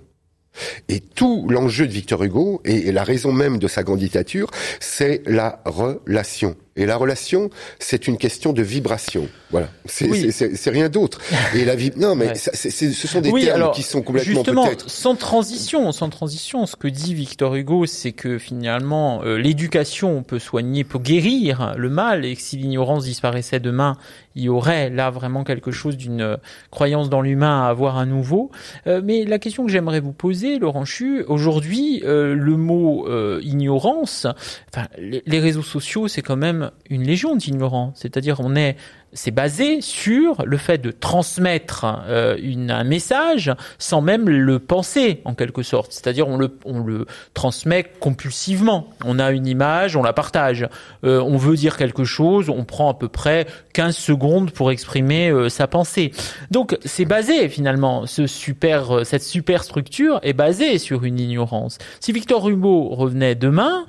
Et 0.90 1.00
tout 1.02 1.48
l'enjeu 1.50 1.86
de 1.86 1.92
Victor 1.92 2.24
Hugo, 2.24 2.62
et, 2.66 2.88
et 2.88 2.92
la 2.92 3.04
raison 3.04 3.32
même 3.32 3.58
de 3.60 3.68
sa 3.68 3.84
candidature, 3.84 4.50
c'est 4.80 5.22
la 5.28 5.62
relation. 5.66 6.56
Et 6.78 6.86
la 6.86 6.96
relation, 6.96 7.50
c'est 7.80 8.08
une 8.08 8.18
question 8.18 8.54
de 8.54 8.62
vibration. 8.62 9.28
Voilà, 9.52 9.68
c'est 9.86 10.08
Oui. 10.10 10.30
rien 10.68 10.90
d'autre. 10.90 11.20
Et 11.56 11.66
la 11.66 11.76
vib... 11.76 11.98
non, 11.98 12.16
mais 12.16 12.28
Ouais. 12.30 12.36
ça, 12.36 12.52
c'est- 12.54 12.70
c'est- 12.70 12.92
ce 12.92 13.08
sont 13.08 13.20
des 13.22 13.30
Oui, 13.32 13.46
termes 13.46 13.56
alors, 13.56 13.72
qui 13.74 13.82
sont 13.84 14.02
complètement 14.02 14.34
Justement, 14.36 14.68
sans 14.88 15.16
transition, 15.16 15.92
sans 15.92 16.10
transition, 16.10 16.66
ce 16.66 16.76
que 16.76 16.88
dit 16.88 17.14
Victor 17.14 17.56
Hugo, 17.56 17.86
c'est 17.86 18.12
que 18.12 18.38
finalement, 18.38 19.22
euh, 19.24 19.38
l'éducation 19.38 20.22
peut 20.24 20.40
soigner, 20.40 20.84
peut 20.84 21.00
guérir 21.00 21.74
le 21.78 21.90
mal, 21.90 22.26
et 22.26 22.36
que 22.36 22.42
si 22.42 22.58
l'ignorance 22.58 23.06
disparaissait 23.06 23.60
demain, 23.60 23.98
il 24.36 24.44
y 24.44 24.50
aurait 24.50 24.90
là 24.92 25.10
vraiment 25.10 25.44
quelque 25.44 25.72
chose 25.72 25.98
d'une 25.98 26.22
euh, 26.22 26.38
croyance 26.70 27.10
dans 27.10 27.22
l'humain 27.22 27.64
à 27.64 27.70
avoir 27.70 27.98
à 27.98 28.06
nouveau. 28.06 28.52
Euh, 28.86 29.02
mais 29.04 29.26
la 29.26 29.40
question 29.40 29.66
que 29.66 29.72
j'aimerais 29.72 30.00
vous 30.00 30.14
poser, 30.14 30.60
Laurent 30.60 30.86
Chu, 30.86 31.24
aujourd'hui, 31.28 32.04
euh, 32.06 32.36
le 32.36 32.56
mot 32.58 33.08
euh, 33.08 33.40
ignorance, 33.44 34.28
enfin, 34.72 34.88
les, 35.00 35.24
les 35.26 35.40
réseaux 35.40 35.64
sociaux, 35.64 36.08
c'est 36.08 36.22
quand 36.22 36.36
même 36.36 36.67
une 36.90 37.04
légion 37.04 37.36
d'ignorants. 37.36 37.92
C'est-à-dire, 37.96 38.40
on 38.40 38.56
est 38.56 38.76
c'est 39.14 39.32
basé 39.32 39.82
sur 39.82 40.44
le 40.46 40.58
fait 40.58 40.80
de 40.80 40.92
transmettre 40.92 41.86
euh, 42.08 42.38
une, 42.42 42.72
un 42.72 42.84
message 42.84 43.52
sans 43.80 44.02
même 44.02 44.30
le 44.30 44.60
penser 44.60 45.22
en 45.26 45.34
quelque 45.34 45.64
sorte. 45.64 45.92
C'est-à-dire 45.94 46.28
on 46.28 46.38
le, 46.38 46.58
on 46.66 46.80
le 46.80 47.06
transmet 47.34 47.84
compulsivement. 48.00 48.90
On 49.06 49.18
a 49.20 49.32
une 49.32 49.48
image, 49.48 49.96
on 49.96 50.04
la 50.04 50.14
partage. 50.14 50.68
Euh, 51.04 51.22
on 51.22 51.38
veut 51.38 51.56
dire 51.56 51.78
quelque 51.78 52.04
chose, 52.04 52.50
on 52.50 52.66
prend 52.66 52.90
à 52.90 52.94
peu 52.94 53.08
près 53.08 53.48
15 53.74 53.96
secondes 53.96 54.52
pour 54.52 54.72
exprimer 54.72 55.30
euh, 55.30 55.48
sa 55.50 55.68
pensée. 55.68 56.12
Donc 56.52 56.78
c'est 56.84 57.06
basé 57.06 57.48
finalement, 57.48 58.06
ce 58.06 58.28
super, 58.28 59.06
cette 59.06 59.24
super 59.24 59.64
structure 59.64 60.20
est 60.22 60.34
basée 60.34 60.78
sur 60.80 61.06
une 61.06 61.20
ignorance. 61.20 61.78
Si 62.02 62.12
Victor 62.12 62.48
Hugo 62.50 62.90
revenait 62.90 63.36
demain, 63.36 63.86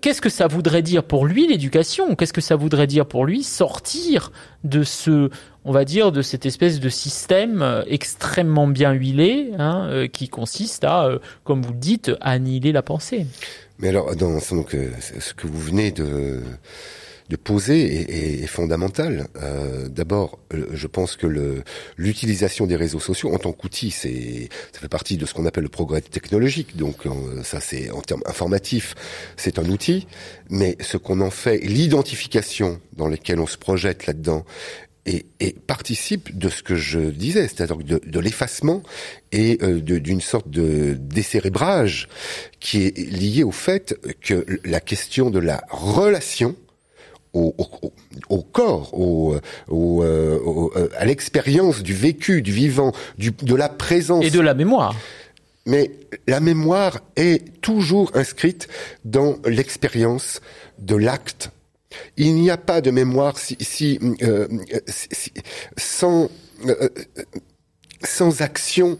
qu'est-ce 0.00 0.20
que 0.20 0.28
ça 0.28 0.46
voudrait 0.46 0.82
dire 0.82 1.02
pour 1.02 1.26
lui 1.26 1.48
l'éducation? 1.48 2.14
Qu'est-ce 2.14 2.32
que 2.32 2.40
ça 2.40 2.54
voudrait 2.54 2.86
dire 2.86 3.06
pour 3.06 3.24
lui 3.26 3.42
sortir 3.42 4.30
de 4.64 4.82
ce, 4.82 5.30
on 5.64 5.72
va 5.72 5.84
dire, 5.84 6.10
de 6.10 6.22
cette 6.22 6.46
espèce 6.46 6.80
de 6.80 6.88
système 6.88 7.62
euh, 7.62 7.82
extrêmement 7.86 8.66
bien 8.66 8.92
huilé, 8.92 9.50
hein, 9.58 9.86
euh, 9.88 10.08
qui 10.08 10.28
consiste 10.28 10.84
à, 10.84 11.04
euh, 11.04 11.18
comme 11.44 11.62
vous 11.62 11.72
le 11.72 11.78
dites, 11.78 12.10
annihiler 12.20 12.72
la 12.72 12.82
pensée. 12.82 13.26
Mais 13.78 13.88
alors, 13.88 14.16
dans, 14.16 14.40
ce 14.40 15.34
que 15.34 15.46
vous 15.46 15.60
venez 15.60 15.90
de 15.90 16.42
de 17.28 17.36
poser 17.36 18.42
est, 18.42 18.46
fondamental. 18.46 19.28
Euh, 19.42 19.88
D'abord, 19.88 20.38
je 20.72 20.86
pense 20.86 21.16
que 21.16 21.62
l'utilisation 21.96 22.66
des 22.66 22.76
réseaux 22.76 23.00
sociaux 23.00 23.32
en 23.34 23.38
tant 23.38 23.52
qu'outil, 23.52 23.90
c'est 23.90 24.48
ça 24.72 24.80
fait 24.80 24.88
partie 24.88 25.16
de 25.16 25.26
ce 25.26 25.34
qu'on 25.34 25.46
appelle 25.46 25.64
le 25.64 25.70
progrès 25.70 26.00
technologique. 26.00 26.76
Donc 26.76 27.04
ça, 27.42 27.60
c'est 27.60 27.90
en 27.90 28.00
termes 28.00 28.22
informatifs, 28.26 28.94
c'est 29.36 29.58
un 29.58 29.68
outil. 29.68 30.06
Mais 30.50 30.76
ce 30.80 30.96
qu'on 30.96 31.20
en 31.20 31.30
fait, 31.30 31.58
l'identification 31.58 32.80
dans 32.96 33.08
lesquelles 33.08 33.40
on 33.40 33.46
se 33.46 33.58
projette 33.58 34.06
là-dedans, 34.06 34.44
et, 35.06 35.26
et, 35.40 35.52
participe 35.52 36.36
de 36.36 36.48
ce 36.48 36.62
que 36.62 36.76
je 36.76 36.98
disais, 36.98 37.42
c'est-à-dire 37.42 37.76
de, 37.76 38.00
de 38.04 38.20
l'effacement 38.20 38.82
et 39.32 39.58
euh, 39.62 39.80
d'une 39.80 40.20
sorte 40.20 40.48
de 40.48 40.96
décérébrage 40.98 42.08
qui 42.58 42.84
est 42.84 42.96
lié 42.96 43.44
au 43.44 43.50
fait 43.50 43.98
que 44.22 44.46
la 44.64 44.80
question 44.80 45.30
de 45.30 45.38
la 45.38 45.62
relation 45.68 46.56
au, 47.34 47.54
au, 47.58 47.92
au 48.28 48.42
corps, 48.42 48.94
au, 48.98 49.34
euh, 49.34 49.40
euh, 49.70 50.88
à 50.96 51.04
l'expérience 51.04 51.82
du 51.82 51.94
vécu, 51.94 52.42
du 52.42 52.52
vivant, 52.52 52.92
du, 53.18 53.32
de 53.32 53.54
la 53.54 53.68
présence. 53.68 54.24
Et 54.24 54.30
de 54.30 54.40
la 54.40 54.54
mémoire. 54.54 54.94
Mais 55.66 55.90
la 56.26 56.40
mémoire 56.40 57.00
est 57.16 57.60
toujours 57.60 58.10
inscrite 58.14 58.68
dans 59.04 59.36
l'expérience 59.46 60.40
de 60.78 60.94
l'acte. 60.96 61.50
Il 62.16 62.34
n'y 62.34 62.50
a 62.50 62.56
pas 62.56 62.80
de 62.80 62.90
mémoire 62.90 63.38
si, 63.38 63.56
si, 63.60 63.98
euh, 64.22 64.48
si 64.86 65.32
sans, 65.76 66.28
euh, 66.66 66.88
sans 68.02 68.42
action 68.42 68.98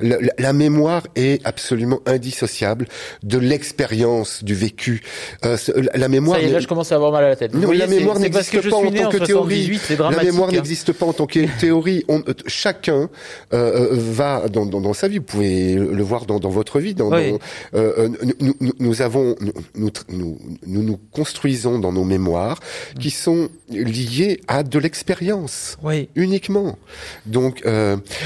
la, 0.00 0.16
la, 0.38 0.52
mémoire 0.52 1.06
est 1.16 1.44
absolument 1.46 2.00
indissociable 2.06 2.86
de 3.22 3.38
l'expérience 3.38 4.44
du 4.44 4.54
vécu. 4.54 5.02
Euh, 5.44 5.56
la 5.94 6.08
mémoire. 6.08 6.38
Ça 6.38 6.42
y 6.42 6.48
est, 6.48 6.52
là, 6.52 6.60
je 6.60 6.68
commence 6.68 6.92
à 6.92 6.96
avoir 6.96 7.12
mal 7.12 7.24
à 7.24 7.28
la 7.28 7.36
tête. 7.36 7.54
Non, 7.54 7.70
la 7.70 7.86
mémoire 7.86 8.18
n'existe 8.18 8.68
pas 8.68 8.76
en 8.76 8.90
tant 8.90 9.08
que 9.08 9.18
théorie. 9.18 9.80
La 9.98 10.22
mémoire 10.22 10.48
hein. 10.48 10.52
n'existe 10.52 10.92
pas 10.92 11.06
en 11.06 11.12
tant 11.12 11.26
que 11.26 11.60
théorie. 11.60 12.04
On, 12.08 12.20
euh, 12.20 12.34
chacun 12.46 13.08
euh, 13.52 13.52
euh, 13.52 13.88
va 13.92 14.48
dans, 14.48 14.66
dans, 14.66 14.80
dans, 14.80 14.92
sa 14.92 15.08
vie. 15.08 15.18
Vous 15.18 15.24
pouvez 15.24 15.74
le 15.74 16.02
voir 16.02 16.26
dans, 16.26 16.38
dans 16.38 16.48
votre 16.48 16.78
vie. 16.80 16.94
Dans, 16.94 17.10
oui. 17.10 17.34
euh, 17.74 18.08
nous, 18.40 18.54
nous, 18.60 18.72
nous, 18.78 19.02
avons, 19.02 19.34
nous, 19.74 19.90
nous, 20.08 20.38
nous, 20.66 20.98
construisons 21.12 21.78
dans 21.78 21.92
nos 21.92 22.04
mémoires 22.04 22.58
qui 22.98 23.10
sont 23.10 23.48
liées 23.70 24.40
à 24.48 24.62
de 24.62 24.78
l'expérience. 24.78 25.76
Oui. 25.82 26.08
Uniquement. 26.14 26.78
Donc. 27.26 27.62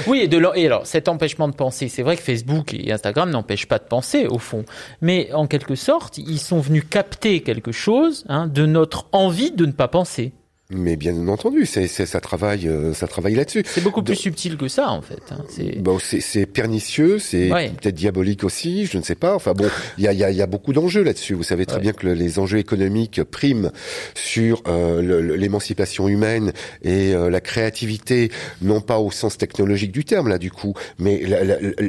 oui, 0.06 0.20
et, 0.20 0.28
de, 0.28 0.42
et 0.54 0.66
alors 0.66 0.86
cet 0.86 1.08
empêchement 1.08 1.45
de 1.48 1.54
penser. 1.54 1.88
C'est 1.88 2.02
vrai 2.02 2.16
que 2.16 2.22
Facebook 2.22 2.74
et 2.74 2.92
Instagram 2.92 3.30
n'empêchent 3.30 3.68
pas 3.68 3.78
de 3.78 3.84
penser 3.84 4.26
au 4.26 4.38
fond, 4.38 4.64
mais 5.00 5.32
en 5.32 5.46
quelque 5.46 5.74
sorte, 5.74 6.18
ils 6.18 6.40
sont 6.40 6.60
venus 6.60 6.84
capter 6.88 7.42
quelque 7.42 7.72
chose 7.72 8.24
hein, 8.28 8.46
de 8.46 8.66
notre 8.66 9.06
envie 9.12 9.50
de 9.50 9.66
ne 9.66 9.72
pas 9.72 9.88
penser. 9.88 10.32
Mais 10.70 10.96
bien 10.96 11.28
entendu, 11.28 11.64
c'est, 11.64 11.86
ça 11.86 12.20
travaille, 12.20 12.66
euh, 12.66 12.92
ça 12.92 13.06
travaille 13.06 13.36
là-dessus. 13.36 13.62
C'est 13.66 13.84
beaucoup 13.84 14.02
plus 14.02 14.16
subtil 14.16 14.56
que 14.56 14.66
ça, 14.66 14.90
en 14.90 15.00
fait. 15.00 15.22
Hein. 15.30 15.44
C'est... 15.48 15.80
Bon, 15.80 16.00
c'est, 16.00 16.20
c'est 16.20 16.44
pernicieux, 16.44 17.20
c'est 17.20 17.52
ouais. 17.52 17.70
peut-être 17.80 17.94
diabolique 17.94 18.42
aussi, 18.42 18.86
je 18.86 18.98
ne 18.98 19.04
sais 19.04 19.14
pas. 19.14 19.36
Enfin 19.36 19.52
bon, 19.52 19.68
il 19.96 20.02
y 20.02 20.08
a, 20.08 20.12
y, 20.12 20.24
a, 20.24 20.30
y 20.32 20.42
a 20.42 20.46
beaucoup 20.46 20.72
d'enjeux 20.72 21.04
là-dessus. 21.04 21.34
Vous 21.34 21.44
savez 21.44 21.66
très 21.66 21.76
ouais. 21.76 21.82
bien 21.82 21.92
que 21.92 22.08
les 22.08 22.40
enjeux 22.40 22.58
économiques 22.58 23.22
priment 23.22 23.70
sur 24.14 24.60
euh, 24.66 25.36
l'émancipation 25.36 26.08
humaine 26.08 26.52
et 26.82 27.14
euh, 27.14 27.30
la 27.30 27.40
créativité, 27.40 28.32
non 28.60 28.80
pas 28.80 28.98
au 28.98 29.12
sens 29.12 29.38
technologique 29.38 29.92
du 29.92 30.04
terme 30.04 30.28
là 30.28 30.38
du 30.38 30.50
coup, 30.50 30.74
mais 30.98 31.22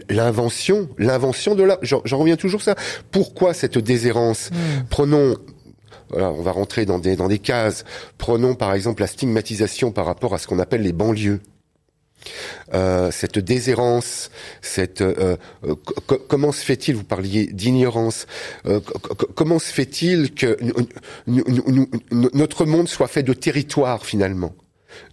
l'invention, 0.09 0.87
l'invention 0.99 1.55
de 1.55 1.63
la. 1.63 1.79
J'en, 1.81 2.01
reviens 2.03 2.37
toujours 2.37 2.61
ça. 2.61 2.75
Pourquoi 3.09 3.55
cette 3.55 3.79
déshérence? 3.79 4.51
Mmh. 4.51 4.55
Prenons 4.91 5.35
voilà, 6.09 6.31
on 6.31 6.41
va 6.41 6.51
rentrer 6.51 6.85
dans 6.85 6.99
des, 6.99 7.15
dans 7.15 7.27
des 7.27 7.39
cases. 7.39 7.83
Prenons 8.17 8.55
par 8.55 8.73
exemple 8.73 9.01
la 9.01 9.07
stigmatisation 9.07 9.91
par 9.91 10.05
rapport 10.05 10.33
à 10.33 10.37
ce 10.37 10.47
qu'on 10.47 10.59
appelle 10.59 10.81
les 10.81 10.93
banlieues. 10.93 11.41
Euh, 12.73 13.11
cette 13.11 13.39
déshérence, 13.39 14.31
cette 14.61 15.01
euh, 15.01 15.37
euh, 15.63 15.75
comment 16.27 16.51
se 16.51 16.63
fait-il 16.63 16.95
Vous 16.95 17.03
parliez 17.03 17.47
d'ignorance. 17.47 18.25
Euh, 18.65 18.79
comment 19.35 19.59
se 19.59 19.71
fait-il 19.71 20.33
que 20.33 20.57
notre 21.27 22.65
monde 22.65 22.87
soit 22.87 23.07
fait 23.07 23.23
de 23.23 23.33
territoires 23.33 24.05
finalement? 24.05 24.53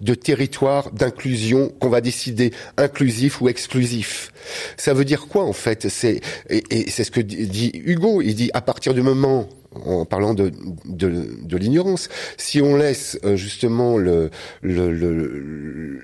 De 0.01 0.15
territoire 0.15 0.93
d'inclusion 0.93 1.69
qu'on 1.69 1.91
va 1.91 2.01
décider 2.01 2.53
inclusif 2.79 3.43
ou 3.43 3.49
exclusif. 3.49 4.33
Ça 4.77 4.95
veut 4.95 5.05
dire 5.05 5.27
quoi 5.29 5.45
en 5.45 5.53
fait? 5.53 5.89
C'est 5.89 6.21
et 6.49 6.91
c'est 6.91 7.05
ce 7.05 7.11
que 7.11 7.21
dit 7.21 7.71
Hugo. 7.75 8.23
Il 8.23 8.35
dit 8.35 8.51
à 8.55 8.63
partir 8.63 8.95
du 8.95 9.03
moment 9.03 9.49
en 9.85 10.05
parlant 10.05 10.35
de, 10.35 10.53
de, 10.85 11.57
l'ignorance. 11.57 12.09
Si 12.37 12.61
on 12.61 12.77
laisse 12.77 13.19
euh, 13.25 13.37
justement 13.37 13.99
le, 13.99 14.31
le, 14.63 16.01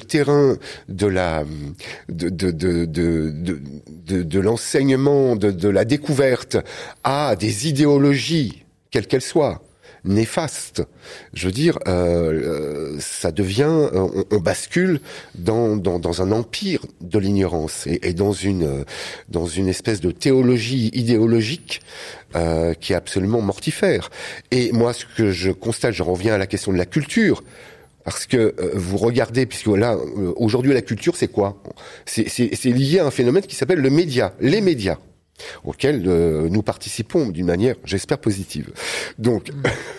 terrain 0.00 0.56
de 0.88 1.06
la 1.06 1.44
de, 2.08 2.28
de, 2.28 2.50
de, 2.50 2.84
de, 2.86 4.22
de 4.22 4.40
l'enseignement, 4.40 5.36
de, 5.36 5.50
de 5.50 5.68
la 5.68 5.84
découverte 5.84 6.56
à 7.04 7.36
des 7.36 7.68
idéologies, 7.68 8.64
quelles 8.90 9.06
qu'elles 9.06 9.20
soient, 9.22 9.62
néfastes. 10.08 10.82
Je 11.34 11.46
veux 11.46 11.52
dire, 11.52 11.78
euh, 11.86 12.96
ça 12.98 13.30
devient, 13.30 13.88
on, 13.92 14.24
on 14.30 14.38
bascule 14.38 15.00
dans, 15.36 15.76
dans, 15.76 15.98
dans, 15.98 16.22
un 16.22 16.32
empire 16.32 16.84
de 17.00 17.18
l'ignorance 17.18 17.86
et, 17.86 18.00
et, 18.08 18.12
dans 18.12 18.32
une 18.32 18.84
dans 19.28 19.46
une 19.46 19.68
espèce 19.68 20.00
de 20.00 20.10
théologie 20.10 20.90
idéologique 20.92 21.80
euh, 22.36 22.74
qui 22.74 22.92
est 22.92 22.96
absolument 22.96 23.40
mortifère. 23.40 24.10
Et 24.50 24.72
moi, 24.72 24.92
ce 24.92 25.06
que 25.16 25.30
je 25.30 25.50
constate, 25.50 25.94
je 25.94 26.02
reviens 26.02 26.34
à 26.34 26.38
la 26.38 26.46
question 26.46 26.72
de 26.72 26.78
la 26.78 26.86
culture. 26.86 27.42
Parce 28.04 28.26
que 28.26 28.36
euh, 28.36 28.70
vous 28.74 28.96
regardez, 28.96 29.44
puisque 29.46 29.66
là, 29.66 29.94
euh, 29.94 30.32
aujourd'hui, 30.36 30.72
la 30.72 30.82
culture, 30.82 31.16
c'est 31.16 31.28
quoi? 31.28 31.62
C'est 32.06 32.64
lié 32.66 33.00
à 33.00 33.06
un 33.06 33.10
phénomène 33.10 33.42
qui 33.42 33.54
s'appelle 33.54 33.80
le 33.80 33.90
média, 33.90 34.34
les 34.40 34.60
médias 34.60 34.98
auquel 35.64 36.04
euh, 36.06 36.48
nous 36.48 36.62
participons 36.62 37.28
d'une 37.28 37.46
manière, 37.46 37.76
j'espère, 37.84 38.18
positive. 38.18 38.72
Donc, 39.18 39.50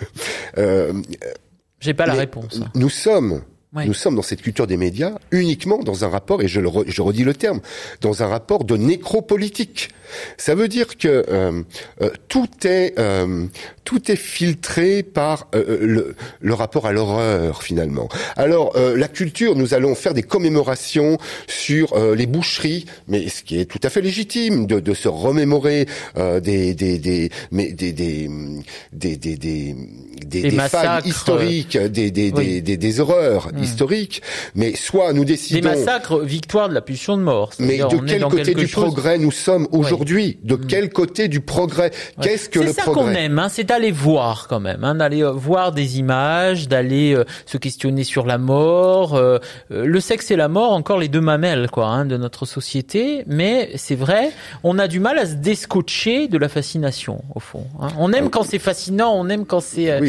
euh, 0.58 0.94
j'ai 1.80 1.94
pas 1.94 2.06
la 2.06 2.14
réponse. 2.14 2.62
Nous 2.76 2.90
sommes 2.90 3.42
Nous 3.74 3.94
sommes 3.94 4.16
dans 4.16 4.24
cette 4.24 4.42
culture 4.42 4.66
des 4.66 4.78
médias 4.78 5.16
uniquement 5.30 5.78
dans 5.78 6.04
un 6.04 6.08
rapport, 6.08 6.42
et 6.42 6.48
je, 6.48 6.60
le 6.60 6.70
je 6.88 7.02
redis 7.04 7.24
le 7.24 7.36
terme, 7.36 7.62
dans 8.02 8.24
un 8.24 8.28
rapport 8.28 8.64
de 8.64 8.76
nécropolitique. 8.76 9.90
Ça 10.38 10.56
veut 10.56 10.68
dire 10.68 10.98
que 10.98 11.24
euh, 11.30 11.62
euh, 12.02 12.10
tout 12.30 12.50
est 12.64 12.98
euh, 12.98 13.46
tout 13.90 14.12
est 14.12 14.16
filtré 14.16 15.02
par 15.02 15.48
euh, 15.56 15.80
le, 15.82 16.16
le, 16.42 16.54
rapport 16.54 16.86
à 16.86 16.92
l'horreur 16.94 17.64
finalement. 17.64 18.08
Alors 18.36 18.76
euh, 18.76 18.96
la 18.96 19.08
culture, 19.08 19.56
nous 19.56 19.74
allons 19.74 19.96
faire 19.96 20.14
des 20.14 20.22
commémorations 20.22 21.18
sur 21.48 21.94
euh, 21.94 22.14
les 22.14 22.28
boucheries, 22.28 22.86
mais 23.08 23.30
ce 23.30 23.42
qui 23.44 23.60
est 23.60 23.66
tout 23.66 23.80
à 23.82 23.90
fait 23.90 24.02
légitime 24.02 24.68
de, 24.68 24.80
de 24.80 24.94
se 24.94 25.08
remémorer 25.08 25.88
des 26.16 26.74
des 26.74 27.00
des 27.00 27.30
des 27.52 27.74
des 27.74 27.94
des 27.94 29.18
des 29.18 29.38
des, 29.38 29.76
des, 30.28 30.44
des 30.44 30.58
failles 30.58 31.02
historiques, 31.06 31.78
des 31.78 32.12
des, 32.12 32.32
oui. 32.36 32.62
des, 32.62 32.78
des 32.78 33.00
horreurs 33.00 33.50
mmh. 33.54 33.64
historiques. 33.64 34.22
Mais 34.56 34.76
soit 34.76 35.14
nous 35.14 35.26
décidons 35.26 35.60
des 35.60 35.76
massacres, 35.76 36.20
victoire 36.20 36.70
de 36.70 36.74
la 36.74 36.82
pulsion 36.82 37.18
de 37.18 37.24
mort. 37.24 37.52
Mais 37.60 37.78
de 37.78 38.06
quel 38.06 38.24
côté 38.24 38.54
du 38.54 38.68
chose... 38.68 38.84
progrès 38.86 39.18
nous 39.18 39.32
sommes 39.32 39.68
aujourd'hui? 39.72 40.40
De 40.44 40.56
quel 40.56 40.90
côté 40.90 41.28
du 41.28 41.42
progrès? 41.42 41.92
Qu'est-ce 42.22 42.50
que 42.50 42.60
le 42.60 42.74
ça 42.74 42.84
progrès? 42.84 43.04
qu'on 43.04 43.12
aime, 43.12 43.40
hein, 43.40 43.50
c'est 43.50 43.64
d'aller 43.64 43.92
voir 43.92 44.48
quand 44.48 44.60
même, 44.60 44.84
hein, 44.84 44.96
d'aller 44.96 45.24
euh, 45.24 45.32
voir 45.32 45.72
des 45.72 46.00
images, 46.00 46.68
d'aller 46.68 47.14
euh, 47.14 47.24
se 47.46 47.58
questionner 47.58 48.04
sur 48.04 48.26
la 48.26 48.38
mort. 48.38 49.16
Euh, 49.16 49.40
le 49.70 50.00
sexe 50.00 50.32
et 50.32 50.36
la 50.36 50.48
mort, 50.48 50.72
encore 50.72 51.00
les 51.00 51.08
deux 51.08 51.22
mamelles 51.22 51.70
quoi, 51.70 51.88
hein, 51.88 52.06
de 52.06 52.18
notre 52.18 52.46
société. 52.46 53.24
Mais 53.28 53.72
c'est 53.76 53.96
vrai, 53.96 54.32
on 54.64 54.80
a 54.80 54.88
du 54.88 55.00
mal 55.00 55.18
à 55.18 55.26
se 55.26 55.36
descotcher 55.36 56.28
de 56.28 56.38
la 56.38 56.50
fascination 56.50 57.24
au 57.36 57.40
fond. 57.40 57.66
Hein. 57.82 57.90
On 57.98 58.14
aime 58.14 58.30
quand 58.30 58.44
c'est 58.44 58.60
fascinant, 58.60 59.14
on 59.16 59.30
aime 59.30 59.46
quand 59.46 59.60
c'est 59.60 60.00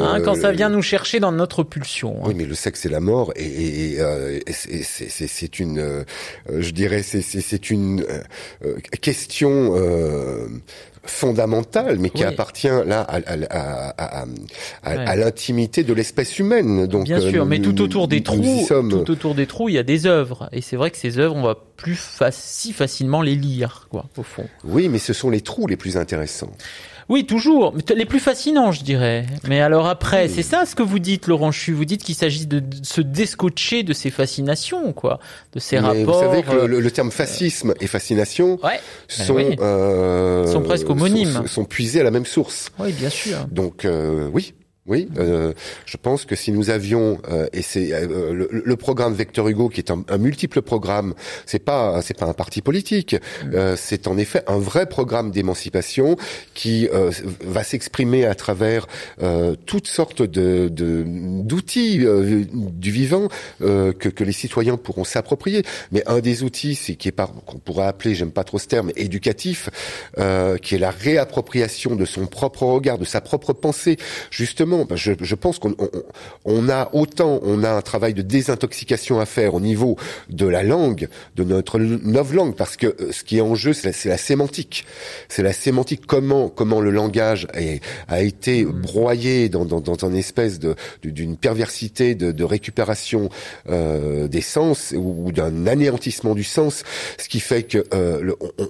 hein, 0.00 0.20
quand 0.24 0.34
ça 0.34 0.52
vient 0.52 0.68
nous 0.68 0.82
chercher 0.82 1.20
dans 1.20 1.32
notre 1.32 1.62
pulsion. 1.62 2.16
Oui, 2.24 2.34
mais 2.36 2.44
le 2.44 2.54
sexe 2.54 2.86
et 2.86 2.88
la 2.88 3.00
mort, 3.00 3.32
et, 3.36 3.98
c'est 4.48 5.58
une, 5.58 6.04
je 6.48 6.70
dirais, 6.70 7.02
c'est 7.02 7.70
une 7.70 8.04
question 9.00 9.74
fondamentale, 11.06 11.98
mais 11.98 12.10
qui 12.10 12.24
appartient 12.24 12.68
là 12.68 13.02
à, 13.02 13.18
à, 13.50 13.94
à, 14.08 14.90
à 14.90 15.16
l'intimité 15.16 15.84
de 15.84 15.92
l'espèce 15.92 16.38
humaine. 16.38 16.86
Donc, 16.86 17.04
Bien 17.04 17.20
sûr, 17.20 17.46
mais 17.46 17.60
tout 17.60 17.80
autour 17.82 18.08
des 18.08 18.22
trous, 18.22 18.66
tout 18.68 19.10
autour 19.10 19.34
des 19.34 19.46
trous, 19.46 19.68
il 19.68 19.74
y 19.74 19.78
a 19.78 19.82
des 19.82 20.06
œuvres, 20.06 20.48
et 20.52 20.60
c'est 20.60 20.76
vrai 20.76 20.90
que 20.90 20.96
ces 20.96 21.18
œuvres, 21.18 21.36
on 21.36 21.42
va 21.42 21.56
plus 21.76 21.98
si 22.30 22.72
facilement 22.72 23.20
les 23.20 23.34
lire, 23.34 23.88
quoi, 23.90 24.06
au 24.16 24.22
fond. 24.22 24.46
Oui, 24.64 24.88
mais 24.88 24.98
ce 24.98 25.12
sont 25.12 25.30
les 25.30 25.40
trous 25.40 25.66
les 25.66 25.76
plus 25.76 25.96
intéressants. 25.96 26.52
Oui, 27.08 27.26
toujours. 27.26 27.74
Les 27.94 28.04
plus 28.04 28.20
fascinants, 28.20 28.72
je 28.72 28.82
dirais. 28.82 29.26
Mais 29.46 29.60
alors 29.60 29.86
après, 29.86 30.28
c'est 30.28 30.42
ça 30.42 30.64
ce 30.66 30.74
que 30.74 30.82
vous 30.82 30.98
dites, 30.98 31.26
Laurent 31.26 31.52
Chu. 31.52 31.72
Vous 31.72 31.84
dites 31.84 32.02
qu'il 32.02 32.14
s'agit 32.14 32.46
de 32.46 32.62
se 32.82 33.00
descotcher 33.00 33.82
de 33.82 33.92
ces 33.92 34.10
fascinations, 34.10 34.92
quoi, 34.92 35.18
de 35.52 35.60
ces 35.60 35.78
rapports. 35.78 36.14
Vous 36.14 36.20
savez 36.20 36.42
que 36.42 36.66
le, 36.66 36.80
le, 36.80 36.90
terme 36.90 37.10
fascisme 37.10 37.74
et 37.80 37.86
fascination 37.86 38.58
ouais, 38.62 38.80
sont, 39.08 39.36
euh, 39.38 40.46
sont 40.46 40.62
presque 40.62 40.88
homonymes, 40.88 41.32
sont, 41.32 41.46
sont, 41.46 41.64
puisés 41.64 42.00
à 42.00 42.04
la 42.04 42.10
même 42.10 42.26
source. 42.26 42.70
Oui, 42.78 42.92
bien 42.92 43.10
sûr. 43.10 43.46
Donc 43.50 43.84
euh, 43.84 44.28
oui, 44.32 44.54
oui, 44.86 45.08
euh, 45.16 45.54
je 45.86 45.96
pense 45.96 46.26
que 46.26 46.36
si 46.36 46.52
nous 46.52 46.68
avions 46.68 47.18
euh, 47.30 47.46
et 47.54 47.62
c'est 47.62 47.94
euh, 47.94 48.46
le, 48.50 48.76
programme 48.76 49.14
Vecteur 49.14 49.48
Hugo 49.48 49.70
qui 49.70 49.80
est 49.80 49.90
un, 49.90 50.18
multiple 50.18 50.60
programme, 50.60 51.14
c'est 51.46 51.58
pas 51.58 52.02
c'est 52.02 52.18
pas 52.18 52.26
un 52.26 52.34
parti 52.34 52.60
politique, 52.60 53.16
mm. 53.46 53.76
c'est 53.76 54.06
en 54.08 54.18
effet 54.18 54.42
un 54.46 54.58
vrai 54.58 54.84
programme 54.84 55.30
d'émancipation 55.30 56.16
qui 56.52 56.86
va 57.40 57.64
s'exprimer 57.64 58.26
à 58.26 58.34
travers 58.34 58.86
toutes 59.64 59.86
sortes 59.86 60.20
de 60.20 60.68
d'outils 60.68 62.04
du 62.52 62.90
vivant 62.90 63.28
que, 63.60 63.92
que 63.92 64.24
les 64.24 64.32
citoyens 64.32 64.76
pourront 64.76 65.04
s'approprier. 65.04 65.62
Mais 65.92 66.02
un 66.06 66.20
des 66.20 66.42
outils, 66.42 66.74
c'est 66.74 66.96
qui 66.96 67.08
est 67.08 67.12
pas 67.12 67.30
qu'on 67.46 67.58
pourrait 67.58 67.86
appeler, 67.86 68.14
j'aime 68.14 68.32
pas 68.32 68.44
trop 68.44 68.58
ce 68.58 68.66
terme, 68.66 68.90
éducatif, 68.96 69.70
qui 70.16 70.74
est 70.74 70.78
la 70.78 70.90
réappropriation 70.90 71.96
de 71.96 72.04
son 72.04 72.26
propre 72.26 72.64
regard, 72.64 72.98
de 72.98 73.06
sa 73.06 73.22
propre 73.22 73.54
pensée, 73.54 73.96
justement 74.30 74.73
je, 74.94 75.12
je 75.20 75.34
pense 75.34 75.58
qu'on 75.58 75.74
on, 76.44 76.68
a 76.68 76.90
autant, 76.92 77.40
on 77.42 77.62
a 77.64 77.70
un 77.70 77.82
travail 77.82 78.14
de 78.14 78.22
désintoxication 78.22 79.20
à 79.20 79.26
faire 79.26 79.54
au 79.54 79.60
niveau 79.60 79.96
de 80.28 80.46
la 80.46 80.62
langue, 80.62 81.08
de 81.36 81.44
notre 81.44 81.78
langue, 81.78 82.54
parce 82.54 82.76
que 82.76 82.86
euh, 82.86 83.12
ce 83.12 83.24
qui 83.24 83.38
est 83.38 83.40
en 83.40 83.54
jeu, 83.54 83.72
c'est 83.72 83.88
la, 83.88 84.12
la, 84.12 84.18
sémantique. 84.18 84.84
C'est 85.28 85.42
la 85.42 85.52
sémantique. 85.52 86.06
Comment, 86.06 86.48
comment 86.48 86.80
le 86.80 86.90
langage 86.90 87.46
a 88.08 88.22
été 88.22 88.64
broyé 88.64 89.48
dans, 89.48 89.64
dans, 89.64 89.80
dans 89.80 90.08
une 90.08 90.16
espèce 90.16 90.58
de 90.58 90.74
d'une 91.02 91.36
perversité 91.36 92.14
de, 92.14 92.32
de 92.32 92.44
récupération 92.44 93.28
euh, 93.68 94.28
des 94.28 94.40
sens 94.40 94.94
ou, 94.96 95.32
d'un 95.32 95.66
anéantissement 95.66 96.34
du 96.34 96.44
sens, 96.44 96.82
ce 97.18 97.28
qui 97.28 97.40
fait 97.40 97.62
que 97.62 97.84
euh, 97.94 98.20
le, 98.20 98.36
on, 98.40 98.68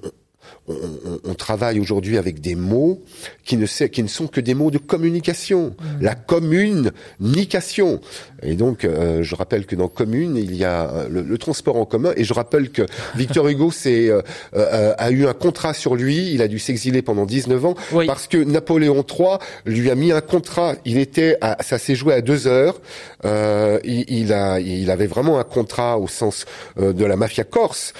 on, 0.67 0.75
on, 1.23 1.33
travaille 1.35 1.79
aujourd'hui 1.79 2.17
avec 2.17 2.41
des 2.41 2.55
mots 2.55 3.03
qui 3.43 3.57
ne, 3.57 3.65
qui 3.65 4.01
ne 4.01 4.07
sont 4.07 4.27
que 4.27 4.41
des 4.41 4.53
mots 4.53 4.71
de 4.71 4.77
communication. 4.77 5.75
Mmh. 5.79 6.01
La 6.01 6.15
communication. 6.15 8.01
Et 8.45 8.55
donc, 8.55 8.85
euh, 8.85 9.23
je 9.23 9.35
rappelle 9.35 9.65
que 9.65 9.75
dans 9.75 9.87
commune, 9.87 10.37
il 10.37 10.55
y 10.55 10.63
a 10.63 10.89
euh, 10.89 11.07
le, 11.09 11.37
transport 11.37 11.77
en 11.77 11.85
commun. 11.85 12.13
Et 12.15 12.23
je 12.23 12.33
rappelle 12.33 12.69
que 12.69 12.83
Victor 13.15 13.47
Hugo 13.47 13.71
c'est, 13.71 14.09
euh, 14.09 14.93
a 14.97 15.11
eu 15.11 15.25
un 15.25 15.33
contrat 15.33 15.73
sur 15.73 15.95
lui. 15.95 16.31
Il 16.33 16.41
a 16.41 16.47
dû 16.47 16.59
s'exiler 16.59 17.01
pendant 17.01 17.25
19 17.25 17.65
ans 17.65 17.75
parce 18.05 18.27
que 18.27 18.37
Napoléon 18.37 19.03
III 19.07 19.37
lui 19.65 19.89
a 19.89 19.95
mis 19.95 20.11
un 20.11 20.21
contrat. 20.21 20.75
Il 20.85 20.97
était, 20.97 21.37
à, 21.41 21.57
ça 21.61 21.77
s'est 21.77 21.95
joué 21.95 22.13
à 22.13 22.21
deux 22.21 22.47
heures. 22.47 22.79
Il, 23.23 24.05
il, 24.07 24.33
a, 24.33 24.59
il 24.59 24.89
avait 24.91 25.07
vraiment 25.07 25.39
un 25.39 25.43
contrat 25.43 25.97
au 25.97 26.07
sens 26.07 26.45
de 26.77 27.05
la 27.05 27.15
mafia 27.15 27.43
corse 27.43 27.93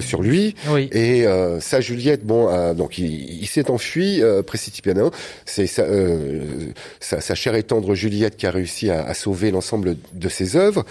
sur 0.00 0.22
lui. 0.22 0.54
Oui. 0.68 0.88
Et 0.92 1.24
sa 1.60 1.80
Juliette, 1.80 2.24
bon, 2.24 2.74
donc 2.74 2.98
il, 2.98 3.42
il 3.42 3.46
s'est 3.46 3.70
enfui 3.70 4.22
précipitamment. 4.46 5.10
C'est 5.44 5.66
sa, 5.66 5.84
sa, 7.00 7.20
sa, 7.20 7.34
chère 7.34 7.54
et 7.54 7.62
tendre 7.62 7.94
Juliette 7.94 8.36
qui 8.36 8.46
a 8.46 8.50
réussi 8.50 8.90
à, 8.90 9.04
à 9.04 9.14
sauver 9.14 9.50
l'ensemble 9.50 9.96
de 10.12 10.28
ses 10.28 10.56
œuvres. 10.56 10.84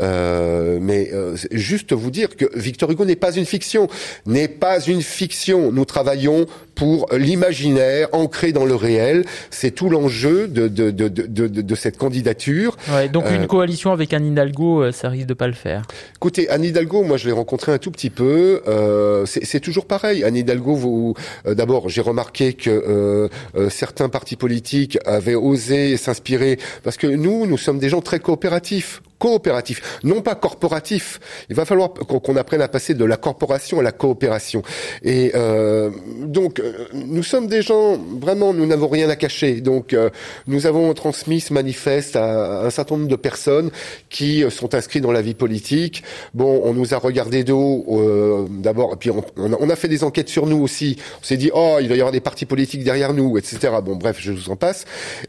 Euh, 0.00 0.78
mais 0.80 1.10
euh, 1.12 1.36
juste 1.50 1.92
vous 1.92 2.10
dire 2.10 2.36
que 2.36 2.46
Victor 2.54 2.90
Hugo 2.90 3.04
n'est 3.04 3.16
pas 3.16 3.32
une 3.32 3.46
fiction, 3.46 3.88
n'est 4.26 4.48
pas 4.48 4.80
une 4.80 5.02
fiction. 5.02 5.72
Nous 5.72 5.84
travaillons 5.84 6.46
pour 6.74 7.08
l'imaginaire 7.12 8.08
ancré 8.12 8.52
dans 8.52 8.64
le 8.64 8.74
réel. 8.74 9.24
C'est 9.50 9.70
tout 9.70 9.90
l'enjeu 9.90 10.48
de, 10.48 10.66
de, 10.68 10.90
de, 10.90 11.08
de, 11.08 11.46
de 11.46 11.74
cette 11.74 11.98
candidature. 11.98 12.76
Ouais, 12.90 13.08
donc 13.08 13.24
une 13.30 13.42
euh, 13.42 13.46
coalition 13.46 13.92
avec 13.92 14.12
Anne 14.14 14.26
Hidalgo, 14.26 14.82
euh, 14.82 14.92
ça 14.92 15.08
risque 15.08 15.26
de 15.26 15.34
pas 15.34 15.46
le 15.46 15.52
faire. 15.52 15.82
Écoutez, 16.16 16.48
Anne 16.48 16.64
Hidalgo, 16.64 17.02
moi 17.02 17.18
je 17.18 17.26
l'ai 17.26 17.32
rencontré 17.32 17.72
un 17.72 17.78
tout 17.78 17.90
petit 17.90 18.10
peu. 18.10 18.62
Euh, 18.66 19.26
c'est 19.26 19.60
toujours 19.60 19.84
pareil. 19.84 20.09
Anne 20.24 20.36
Hidalgo, 20.36 21.14
euh, 21.46 21.54
d'abord, 21.54 21.88
j'ai 21.88 22.00
remarqué 22.00 22.54
que 22.54 22.70
euh, 22.70 23.70
certains 23.70 24.08
partis 24.08 24.36
politiques 24.36 24.98
avaient 25.06 25.34
osé 25.34 25.96
s'inspirer 25.96 26.58
parce 26.82 26.96
que 26.96 27.06
nous, 27.06 27.46
nous 27.46 27.58
sommes 27.58 27.78
des 27.78 27.88
gens 27.88 28.00
très 28.00 28.20
coopératifs 28.20 29.02
coopératif, 29.20 30.00
non 30.02 30.22
pas 30.22 30.34
corporatif. 30.34 31.20
Il 31.50 31.54
va 31.54 31.64
falloir 31.64 31.92
qu'on 31.92 32.36
apprenne 32.36 32.62
à 32.62 32.68
passer 32.68 32.94
de 32.94 33.04
la 33.04 33.16
corporation 33.16 33.78
à 33.78 33.82
la 33.82 33.92
coopération. 33.92 34.62
Et 35.04 35.32
euh, 35.34 35.90
donc, 36.24 36.58
euh, 36.58 36.86
nous 36.94 37.22
sommes 37.22 37.46
des 37.46 37.62
gens, 37.62 37.98
vraiment, 37.98 38.54
nous 38.54 38.66
n'avons 38.66 38.88
rien 38.88 39.08
à 39.10 39.16
cacher. 39.16 39.60
Donc, 39.60 39.92
euh, 39.92 40.08
nous 40.46 40.66
avons 40.66 40.92
transmis 40.94 41.40
ce 41.40 41.52
manifeste 41.52 42.16
à, 42.16 42.62
un 42.62 42.70
certain 42.70 42.96
nombre 42.96 43.08
de 43.08 43.16
personnes 43.16 43.70
qui 44.08 44.42
sont 44.50 44.74
inscrites 44.74 45.02
dans 45.02 45.12
la 45.12 45.22
vie 45.22 45.34
politique. 45.34 46.02
Bon, 46.32 46.62
on 46.64 46.72
nous 46.72 46.94
a 46.94 46.96
regardé 46.96 47.44
de 47.44 47.52
haut, 47.52 48.48
d'abord, 48.50 48.96
puis 48.98 49.10
on, 49.10 49.22
on, 49.36 49.68
a 49.68 49.76
fait 49.76 49.88
des 49.88 49.99
enquêtes 50.04 50.28
sur 50.28 50.46
nous 50.46 50.62
aussi. 50.62 50.96
On 51.20 51.24
s'est 51.24 51.36
dit, 51.36 51.50
oh, 51.54 51.78
il 51.80 51.88
va 51.88 51.94
y 51.94 52.00
avoir 52.00 52.12
des 52.12 52.20
partis 52.20 52.46
politiques 52.46 52.84
derrière 52.84 53.14
nous, 53.14 53.38
etc. 53.38 53.58
Bon, 53.82 53.96
bref, 53.96 54.16
je 54.20 54.32
vous 54.32 54.50
en 54.50 54.56
passe. 54.56 54.84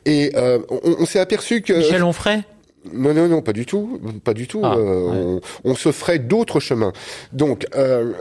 Et 0.06 0.32
on, 0.36 0.80
on 1.00 1.06
s'est 1.06 1.20
aperçu 1.20 1.62
que... 1.62 1.74
Michel 1.74 2.04
Onfray 2.04 2.44
non, 2.94 3.14
non, 3.14 3.28
non, 3.28 3.42
pas 3.42 3.54
du 3.54 3.66
tout, 3.66 4.00
pas 4.24 4.34
du 4.34 4.48
tout. 4.48 4.62
Ah, 4.64 4.76
euh, 4.76 5.40
on, 5.64 5.76
se 5.76 5.92
ferait 5.92 6.20
d'autres 6.20 6.60
chemins. 6.60 6.94
Donc, 7.32 7.68
euh, 7.76 8.14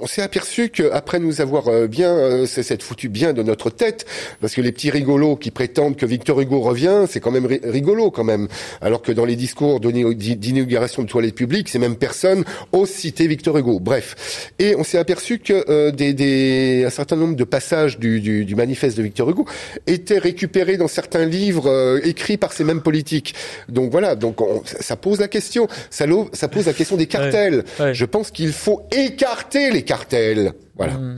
on 0.00 0.06
s'est 0.06 0.22
aperçu 0.22 0.68
qu'après 0.68 1.18
nous 1.18 1.40
avoir 1.40 1.68
euh, 1.68 1.86
bien, 1.86 2.10
euh, 2.10 2.46
c'est 2.46 2.62
cette 2.62 2.82
foutu 2.82 3.08
bien 3.08 3.32
de 3.32 3.42
notre 3.42 3.70
tête, 3.70 4.06
parce 4.40 4.54
que 4.54 4.60
les 4.60 4.72
petits 4.72 4.90
rigolos 4.90 5.36
qui 5.36 5.50
prétendent 5.50 5.96
que 5.96 6.06
Victor 6.06 6.40
Hugo 6.40 6.60
revient, 6.60 7.04
c'est 7.08 7.20
quand 7.20 7.30
même 7.30 7.46
rigolo 7.46 8.10
quand 8.10 8.24
même, 8.24 8.48
alors 8.80 9.02
que 9.02 9.12
dans 9.12 9.24
les 9.24 9.36
discours 9.36 9.80
d'inauguration 9.80 11.02
de 11.02 11.08
toilettes 11.08 11.34
publiques, 11.34 11.68
ces 11.68 11.78
mêmes 11.78 11.96
personnes 11.96 12.44
osent 12.72 12.90
citer 12.90 13.26
Victor 13.26 13.56
Hugo. 13.56 13.80
Bref, 13.80 14.50
et 14.58 14.74
on 14.76 14.84
s'est 14.84 14.98
aperçu 14.98 15.38
que 15.38 15.64
euh, 15.68 15.90
des, 15.90 16.12
des, 16.12 16.84
un 16.86 16.90
certain 16.90 17.16
nombre 17.16 17.36
de 17.36 17.44
passages 17.44 17.98
du, 17.98 18.20
du, 18.20 18.44
du, 18.44 18.54
manifeste 18.54 18.96
de 18.96 19.02
Victor 19.02 19.30
Hugo 19.30 19.46
étaient 19.86 20.18
récupérés 20.18 20.76
dans 20.76 20.88
certains 20.88 21.24
livres 21.24 22.00
écrits 22.04 22.36
par 22.36 22.52
ces 22.52 22.64
mêmes 22.64 22.82
politiques. 22.82 23.34
Donc 23.68 23.90
voilà, 23.90 24.14
donc 24.14 24.38
ça 24.64 24.96
pose 24.96 25.20
la 25.20 25.28
question, 25.28 25.68
ça, 25.90 26.06
ça 26.32 26.48
pose 26.48 26.66
la 26.66 26.72
question 26.72 26.96
des 26.96 27.06
cartels. 27.06 27.64
Je 27.92 28.04
pense 28.04 28.30
qu'il 28.30 28.52
faut 28.52 28.82
écarter 28.92 29.70
les 29.70 29.82
cartels. 29.86 30.52
Voilà. 30.76 30.92
Hmm. 30.92 31.16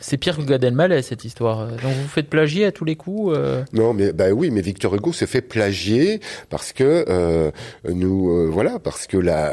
C'est 0.00 0.16
pire 0.16 0.36
que 0.36 0.42
Gad 0.42 0.64
Elmaleh 0.64 1.02
cette 1.02 1.24
histoire. 1.24 1.68
Donc 1.68 1.92
vous 1.94 2.08
faites 2.08 2.28
plagier 2.28 2.64
à 2.64 2.72
tous 2.72 2.84
les 2.84 2.96
coups. 2.96 3.34
Euh 3.36 3.62
non, 3.72 3.94
mais 3.94 4.12
bah 4.12 4.30
oui, 4.30 4.50
mais 4.50 4.60
Victor 4.60 4.94
Hugo 4.94 5.12
se 5.12 5.24
fait 5.26 5.40
plagier 5.40 6.20
parce 6.50 6.72
que 6.72 7.04
euh, 7.08 7.50
nous, 7.84 8.30
euh, 8.30 8.48
voilà, 8.50 8.78
parce 8.78 9.06
que 9.06 9.16
la, 9.16 9.52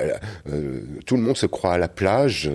tout 1.06 1.16
le 1.16 1.22
monde 1.22 1.38
se 1.38 1.46
croit 1.46 1.74
à 1.74 1.78
la 1.78 1.88
plage, 1.88 2.50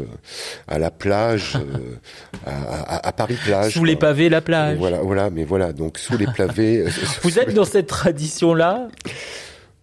à 0.66 0.78
la 0.78 0.90
plage, 0.90 1.56
à, 2.46 3.06
à, 3.08 3.12
Paris 3.12 3.38
plage. 3.44 3.74
Sous 3.74 3.84
les 3.84 3.96
pavés, 3.96 4.28
la 4.28 4.40
plage. 4.40 4.78
Voilà, 4.78 4.98
voilà, 4.98 5.30
mais 5.30 5.44
voilà, 5.44 5.72
donc 5.72 5.98
sous 5.98 6.16
les 6.16 6.26
pavés. 6.26 6.84
vous 7.22 7.38
êtes 7.38 7.54
dans 7.54 7.64
cette 7.64 7.86
tradition 7.86 8.54
là 8.54 8.88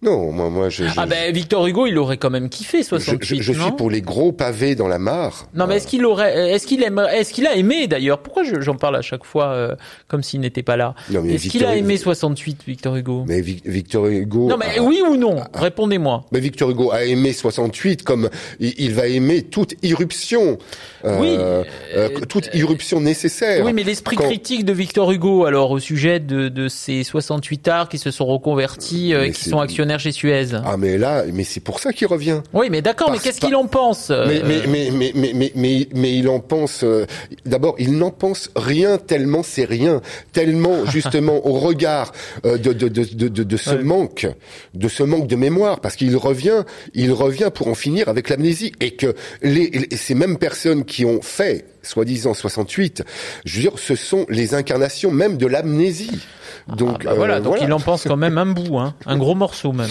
Non, 0.06 0.30
moi, 0.32 0.48
moi, 0.50 0.68
je. 0.68 0.84
je 0.86 0.90
Ah 0.96 1.06
ben 1.06 1.32
Victor 1.34 1.66
Hugo, 1.66 1.86
il 1.86 1.98
aurait 1.98 2.16
quand 2.16 2.30
même 2.30 2.48
kiffé 2.48 2.78
je, 2.82 2.88
68. 2.88 3.18
je- 3.38 3.42
je 3.42 3.52
suis 3.52 3.60
non 3.60 3.72
pour 3.72 3.90
les 3.90 4.00
gros 4.02 4.32
pavés 4.32 4.74
dans 4.76 4.88
la 4.88 4.98
mare. 4.98 5.48
Non, 5.54 5.66
mais 5.66 5.76
est-ce 5.76 5.86
qu'il 5.86 6.04
aurait, 6.06 6.52
est-ce 6.52 6.66
qu'il 6.66 6.82
aimerait, 6.82 7.18
est-ce 7.18 7.32
qu'il 7.32 7.46
a 7.46 7.56
aimé 7.56 7.86
d'ailleurs? 7.88 8.18
Pourquoi 8.20 8.44
je- 8.44 8.60
j'en 8.60 8.76
parle 8.76 8.96
à 8.96 9.02
chaque 9.02 9.24
fois 9.24 9.48
euh, 9.48 9.74
comme 10.08 10.22
s'il 10.22 10.40
n'était 10.40 10.62
pas 10.62 10.76
là? 10.76 10.94
Est-ce 11.28 11.48
qu'il 11.48 11.64
a 11.64 11.74
aimé 11.76 11.96
68, 11.96 12.60
Victor 12.66 12.94
Hugo? 12.96 13.24
Mais 13.26 13.40
Vic- 13.40 13.66
Victor 13.66 14.06
Hugo. 14.06 14.48
Non, 14.48 14.56
mais 14.56 14.78
a- 14.78 14.82
oui 14.82 15.02
ou 15.08 15.16
non? 15.16 15.36
Répondez-moi. 15.54 16.24
Mais 16.32 16.40
Victor 16.40 16.70
Hugo 16.70 16.92
a 16.92 17.04
aimé 17.04 17.32
68 17.32 18.02
comme 18.04 18.30
il, 18.60 18.92
va 18.94 19.08
aimer 19.08 19.42
toute 19.42 19.74
irruption, 19.82 20.58
euh, 21.04 21.18
Oui, 21.20 21.36
euh, 21.96 22.08
toute 22.28 22.48
irruption 22.54 23.00
nécessaire. 23.00 23.64
Oui, 23.64 23.72
mais 23.72 23.82
l'esprit 23.82 24.16
Quand- 24.16 24.24
critique 24.24 24.64
de 24.64 24.72
Victor 24.72 25.10
Hugo, 25.10 25.44
alors 25.46 25.70
au 25.72 25.78
sujet 25.80 26.20
de, 26.20 26.48
de 26.48 26.68
ces 26.68 27.02
68 27.02 27.66
arts 27.68 27.88
qui 27.88 27.98
se 27.98 28.10
sont 28.10 28.26
reconvertis 28.26 29.12
et 29.12 29.30
qui 29.32 29.48
sont 29.50 29.58
actionnaires 29.60 29.95
Suez. 30.12 30.48
Ah 30.64 30.76
mais 30.76 30.98
là, 30.98 31.24
mais 31.32 31.44
c'est 31.44 31.60
pour 31.60 31.80
ça 31.80 31.92
qu'il 31.92 32.06
revient. 32.06 32.40
Oui, 32.52 32.68
mais 32.70 32.82
d'accord, 32.82 33.10
mais 33.10 33.18
qu'est-ce 33.18 33.40
qu'il 33.40 33.54
en 33.54 33.66
pense 33.66 34.10
euh, 34.10 34.26
Mais, 34.28 34.42
mais, 34.44 34.66
mais, 34.66 34.90
mais, 34.92 35.12
mais, 35.14 35.32
mais, 35.34 35.52
mais, 35.54 35.88
mais 35.94 36.16
il 36.16 36.28
en 36.28 36.40
pense. 36.40 36.82
euh, 36.84 37.06
D'abord, 37.44 37.74
il 37.78 37.96
n'en 37.96 38.10
pense 38.10 38.50
rien 38.56 38.98
tellement 38.98 39.42
c'est 39.42 39.64
rien, 39.64 40.00
tellement 40.32 40.84
justement 40.90 41.46
au 41.46 41.54
regard 41.58 42.12
euh, 42.44 42.58
de, 42.58 42.72
de, 42.72 42.88
de, 42.88 43.28
de, 43.44 43.56
ce 43.56 43.74
manque, 43.74 44.26
de 44.74 44.88
ce 44.88 45.02
manque 45.02 45.26
de 45.26 45.36
mémoire, 45.36 45.80
parce 45.80 45.96
qu'il 45.96 46.16
revient, 46.16 46.64
il 46.94 47.12
revient 47.12 47.50
pour 47.54 47.68
en 47.68 47.74
finir 47.74 48.08
avec 48.08 48.28
l'amnésie, 48.28 48.72
et 48.80 48.92
que 48.92 49.14
les, 49.42 49.70
les- 49.70 49.96
ces 49.96 50.14
mêmes 50.14 50.38
personnes 50.38 50.84
qui 50.84 51.04
ont 51.04 51.20
fait 51.22 51.64
soi-disant 51.86 52.34
68, 52.34 53.02
je 53.44 53.56
veux 53.56 53.60
dire, 53.62 53.78
ce 53.78 53.94
sont 53.94 54.26
les 54.28 54.54
incarnations 54.54 55.10
même 55.10 55.36
de 55.36 55.46
l'amnésie. 55.46 56.20
Donc 56.76 56.98
Ah 57.02 57.10
bah 57.10 57.14
voilà, 57.14 57.36
euh, 57.36 57.40
donc 57.40 57.56
il 57.60 57.72
en 57.72 57.80
pense 57.80 58.04
quand 58.04 58.16
même 58.16 58.38
un 58.38 58.46
bout, 58.46 58.78
hein, 58.78 58.94
un 59.06 59.16
gros 59.16 59.34
morceau 59.34 59.72
même. 59.72 59.90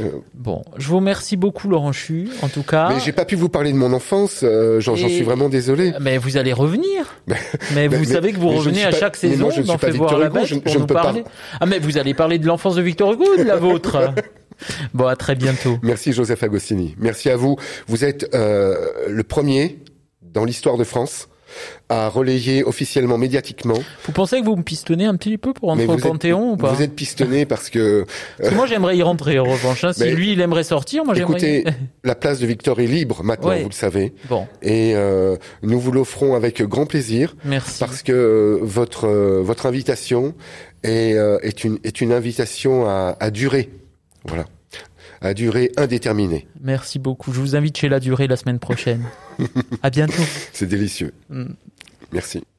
Euh. 0.00 0.10
Bon, 0.34 0.62
je 0.76 0.86
vous 0.86 0.96
remercie 0.96 1.36
beaucoup 1.36 1.68
Laurent 1.68 1.90
Chu, 1.90 2.28
en 2.42 2.48
tout 2.48 2.62
cas. 2.62 2.90
Mais 2.94 3.00
j'ai 3.04 3.10
pas 3.10 3.24
pu 3.24 3.34
vous 3.34 3.48
parler 3.48 3.72
de 3.72 3.76
mon 3.76 3.92
enfance, 3.92 4.40
euh, 4.44 4.78
j'en 4.80 4.94
suis 4.96 5.22
vraiment 5.22 5.48
désolé. 5.48 5.92
Mais 6.00 6.18
vous 6.18 6.36
allez 6.36 6.52
revenir. 6.52 7.16
Mais 7.74 7.88
vous 7.88 7.98
mais- 7.98 8.04
savez 8.04 8.32
que 8.32 8.38
vous 8.38 8.50
revenez 8.50 8.84
à 8.84 8.90
pas- 8.90 8.96
chaque 8.96 9.16
saison 9.16 9.50
je 9.50 9.60
ne 9.60 9.66
suis 9.66 9.76
pas 9.76 9.90
Victor 9.90 10.22
Hugo, 10.22 10.38
je 10.44 10.46
je 10.46 10.54
ne 10.74 10.78
nous 10.80 10.86
peux 10.86 10.94
pas. 10.94 11.02
parler. 11.02 11.24
Ah 11.60 11.66
mais 11.66 11.80
vous 11.80 11.98
allez 11.98 12.14
parler 12.14 12.38
de 12.38 12.46
l'enfance 12.46 12.76
de 12.76 12.82
Victor 12.82 13.12
Hugo 13.12 13.24
ou 13.34 13.38
de 13.38 13.42
la 13.42 13.56
vôtre? 13.66 14.12
Bon, 14.94 15.06
à 15.06 15.16
très 15.16 15.34
bientôt. 15.36 15.78
Merci 15.82 16.12
Joseph 16.12 16.42
Agostini. 16.42 16.94
Merci 16.98 17.28
à 17.30 17.36
vous. 17.36 17.56
Vous 17.88 18.04
êtes 18.04 18.28
euh, 18.34 18.74
le 19.08 19.22
premier 19.24 19.78
dans 20.32 20.44
l'histoire 20.44 20.76
de 20.76 20.84
France 20.84 21.28
à 21.88 22.10
relayer 22.10 22.62
officiellement, 22.62 23.16
médiatiquement. 23.16 23.78
Vous 24.04 24.12
pensez 24.12 24.38
que 24.40 24.44
vous 24.44 24.54
me 24.56 24.62
pistonnez 24.62 25.06
un 25.06 25.16
petit 25.16 25.38
peu 25.38 25.54
pour 25.54 25.70
rentrer 25.70 25.86
Mais 25.86 25.92
au 25.94 25.96
êtes- 25.96 26.02
Panthéon 26.02 26.52
ou 26.52 26.56
pas 26.58 26.72
Vous 26.74 26.82
êtes 26.82 26.94
pistonné 26.94 27.46
parce 27.46 27.70
que, 27.70 28.04
Parce 28.36 28.50
que 28.50 28.54
moi 28.54 28.66
j'aimerais 28.66 28.98
y 28.98 29.02
rentrer 29.02 29.38
en 29.38 29.44
revanche. 29.44 29.82
hein. 29.82 29.94
Si 29.94 30.00
Mais- 30.00 30.12
lui 30.14 30.32
il 30.32 30.40
aimerait 30.42 30.62
sortir, 30.62 31.06
moi 31.06 31.14
j'aimerais. 31.14 31.38
écoutez, 31.38 31.64
la 32.04 32.14
place 32.14 32.38
de 32.40 32.46
Victor 32.46 32.78
est 32.80 32.86
libre 32.86 33.22
maintenant, 33.24 33.48
Ouais. 33.48 33.62
vous 33.62 33.70
le 33.70 33.74
savez. 33.74 34.12
Bon, 34.28 34.46
Et 34.60 34.92
euh, 34.94 35.36
nous 35.62 35.80
vous 35.80 35.90
l'offrons 35.90 36.34
avec 36.34 36.60
grand 36.62 36.84
plaisir 36.84 37.34
merci. 37.46 37.78
parce 37.80 38.02
que 38.02 38.12
euh, 38.12 38.58
votre 38.60 39.06
euh, 39.06 39.40
votre 39.42 39.64
invitation 39.64 40.34
est, 40.82 41.14
euh, 41.14 41.38
est 41.42 41.64
une 41.64 41.78
est 41.82 42.02
une 42.02 42.12
invitation 42.12 42.86
à, 42.86 43.16
à 43.20 43.30
durer. 43.30 43.70
Voilà. 44.26 44.44
À 45.20 45.34
durée 45.34 45.72
indéterminée. 45.76 46.46
Merci 46.60 46.98
beaucoup. 46.98 47.32
Je 47.32 47.40
vous 47.40 47.56
invite 47.56 47.76
chez 47.76 47.88
La 47.88 48.00
Durée 48.00 48.26
la 48.26 48.36
semaine 48.36 48.58
prochaine. 48.58 49.04
à 49.82 49.90
bientôt. 49.90 50.22
C'est 50.52 50.66
délicieux. 50.68 51.12
Mm. 51.30 51.46
Merci. 52.12 52.42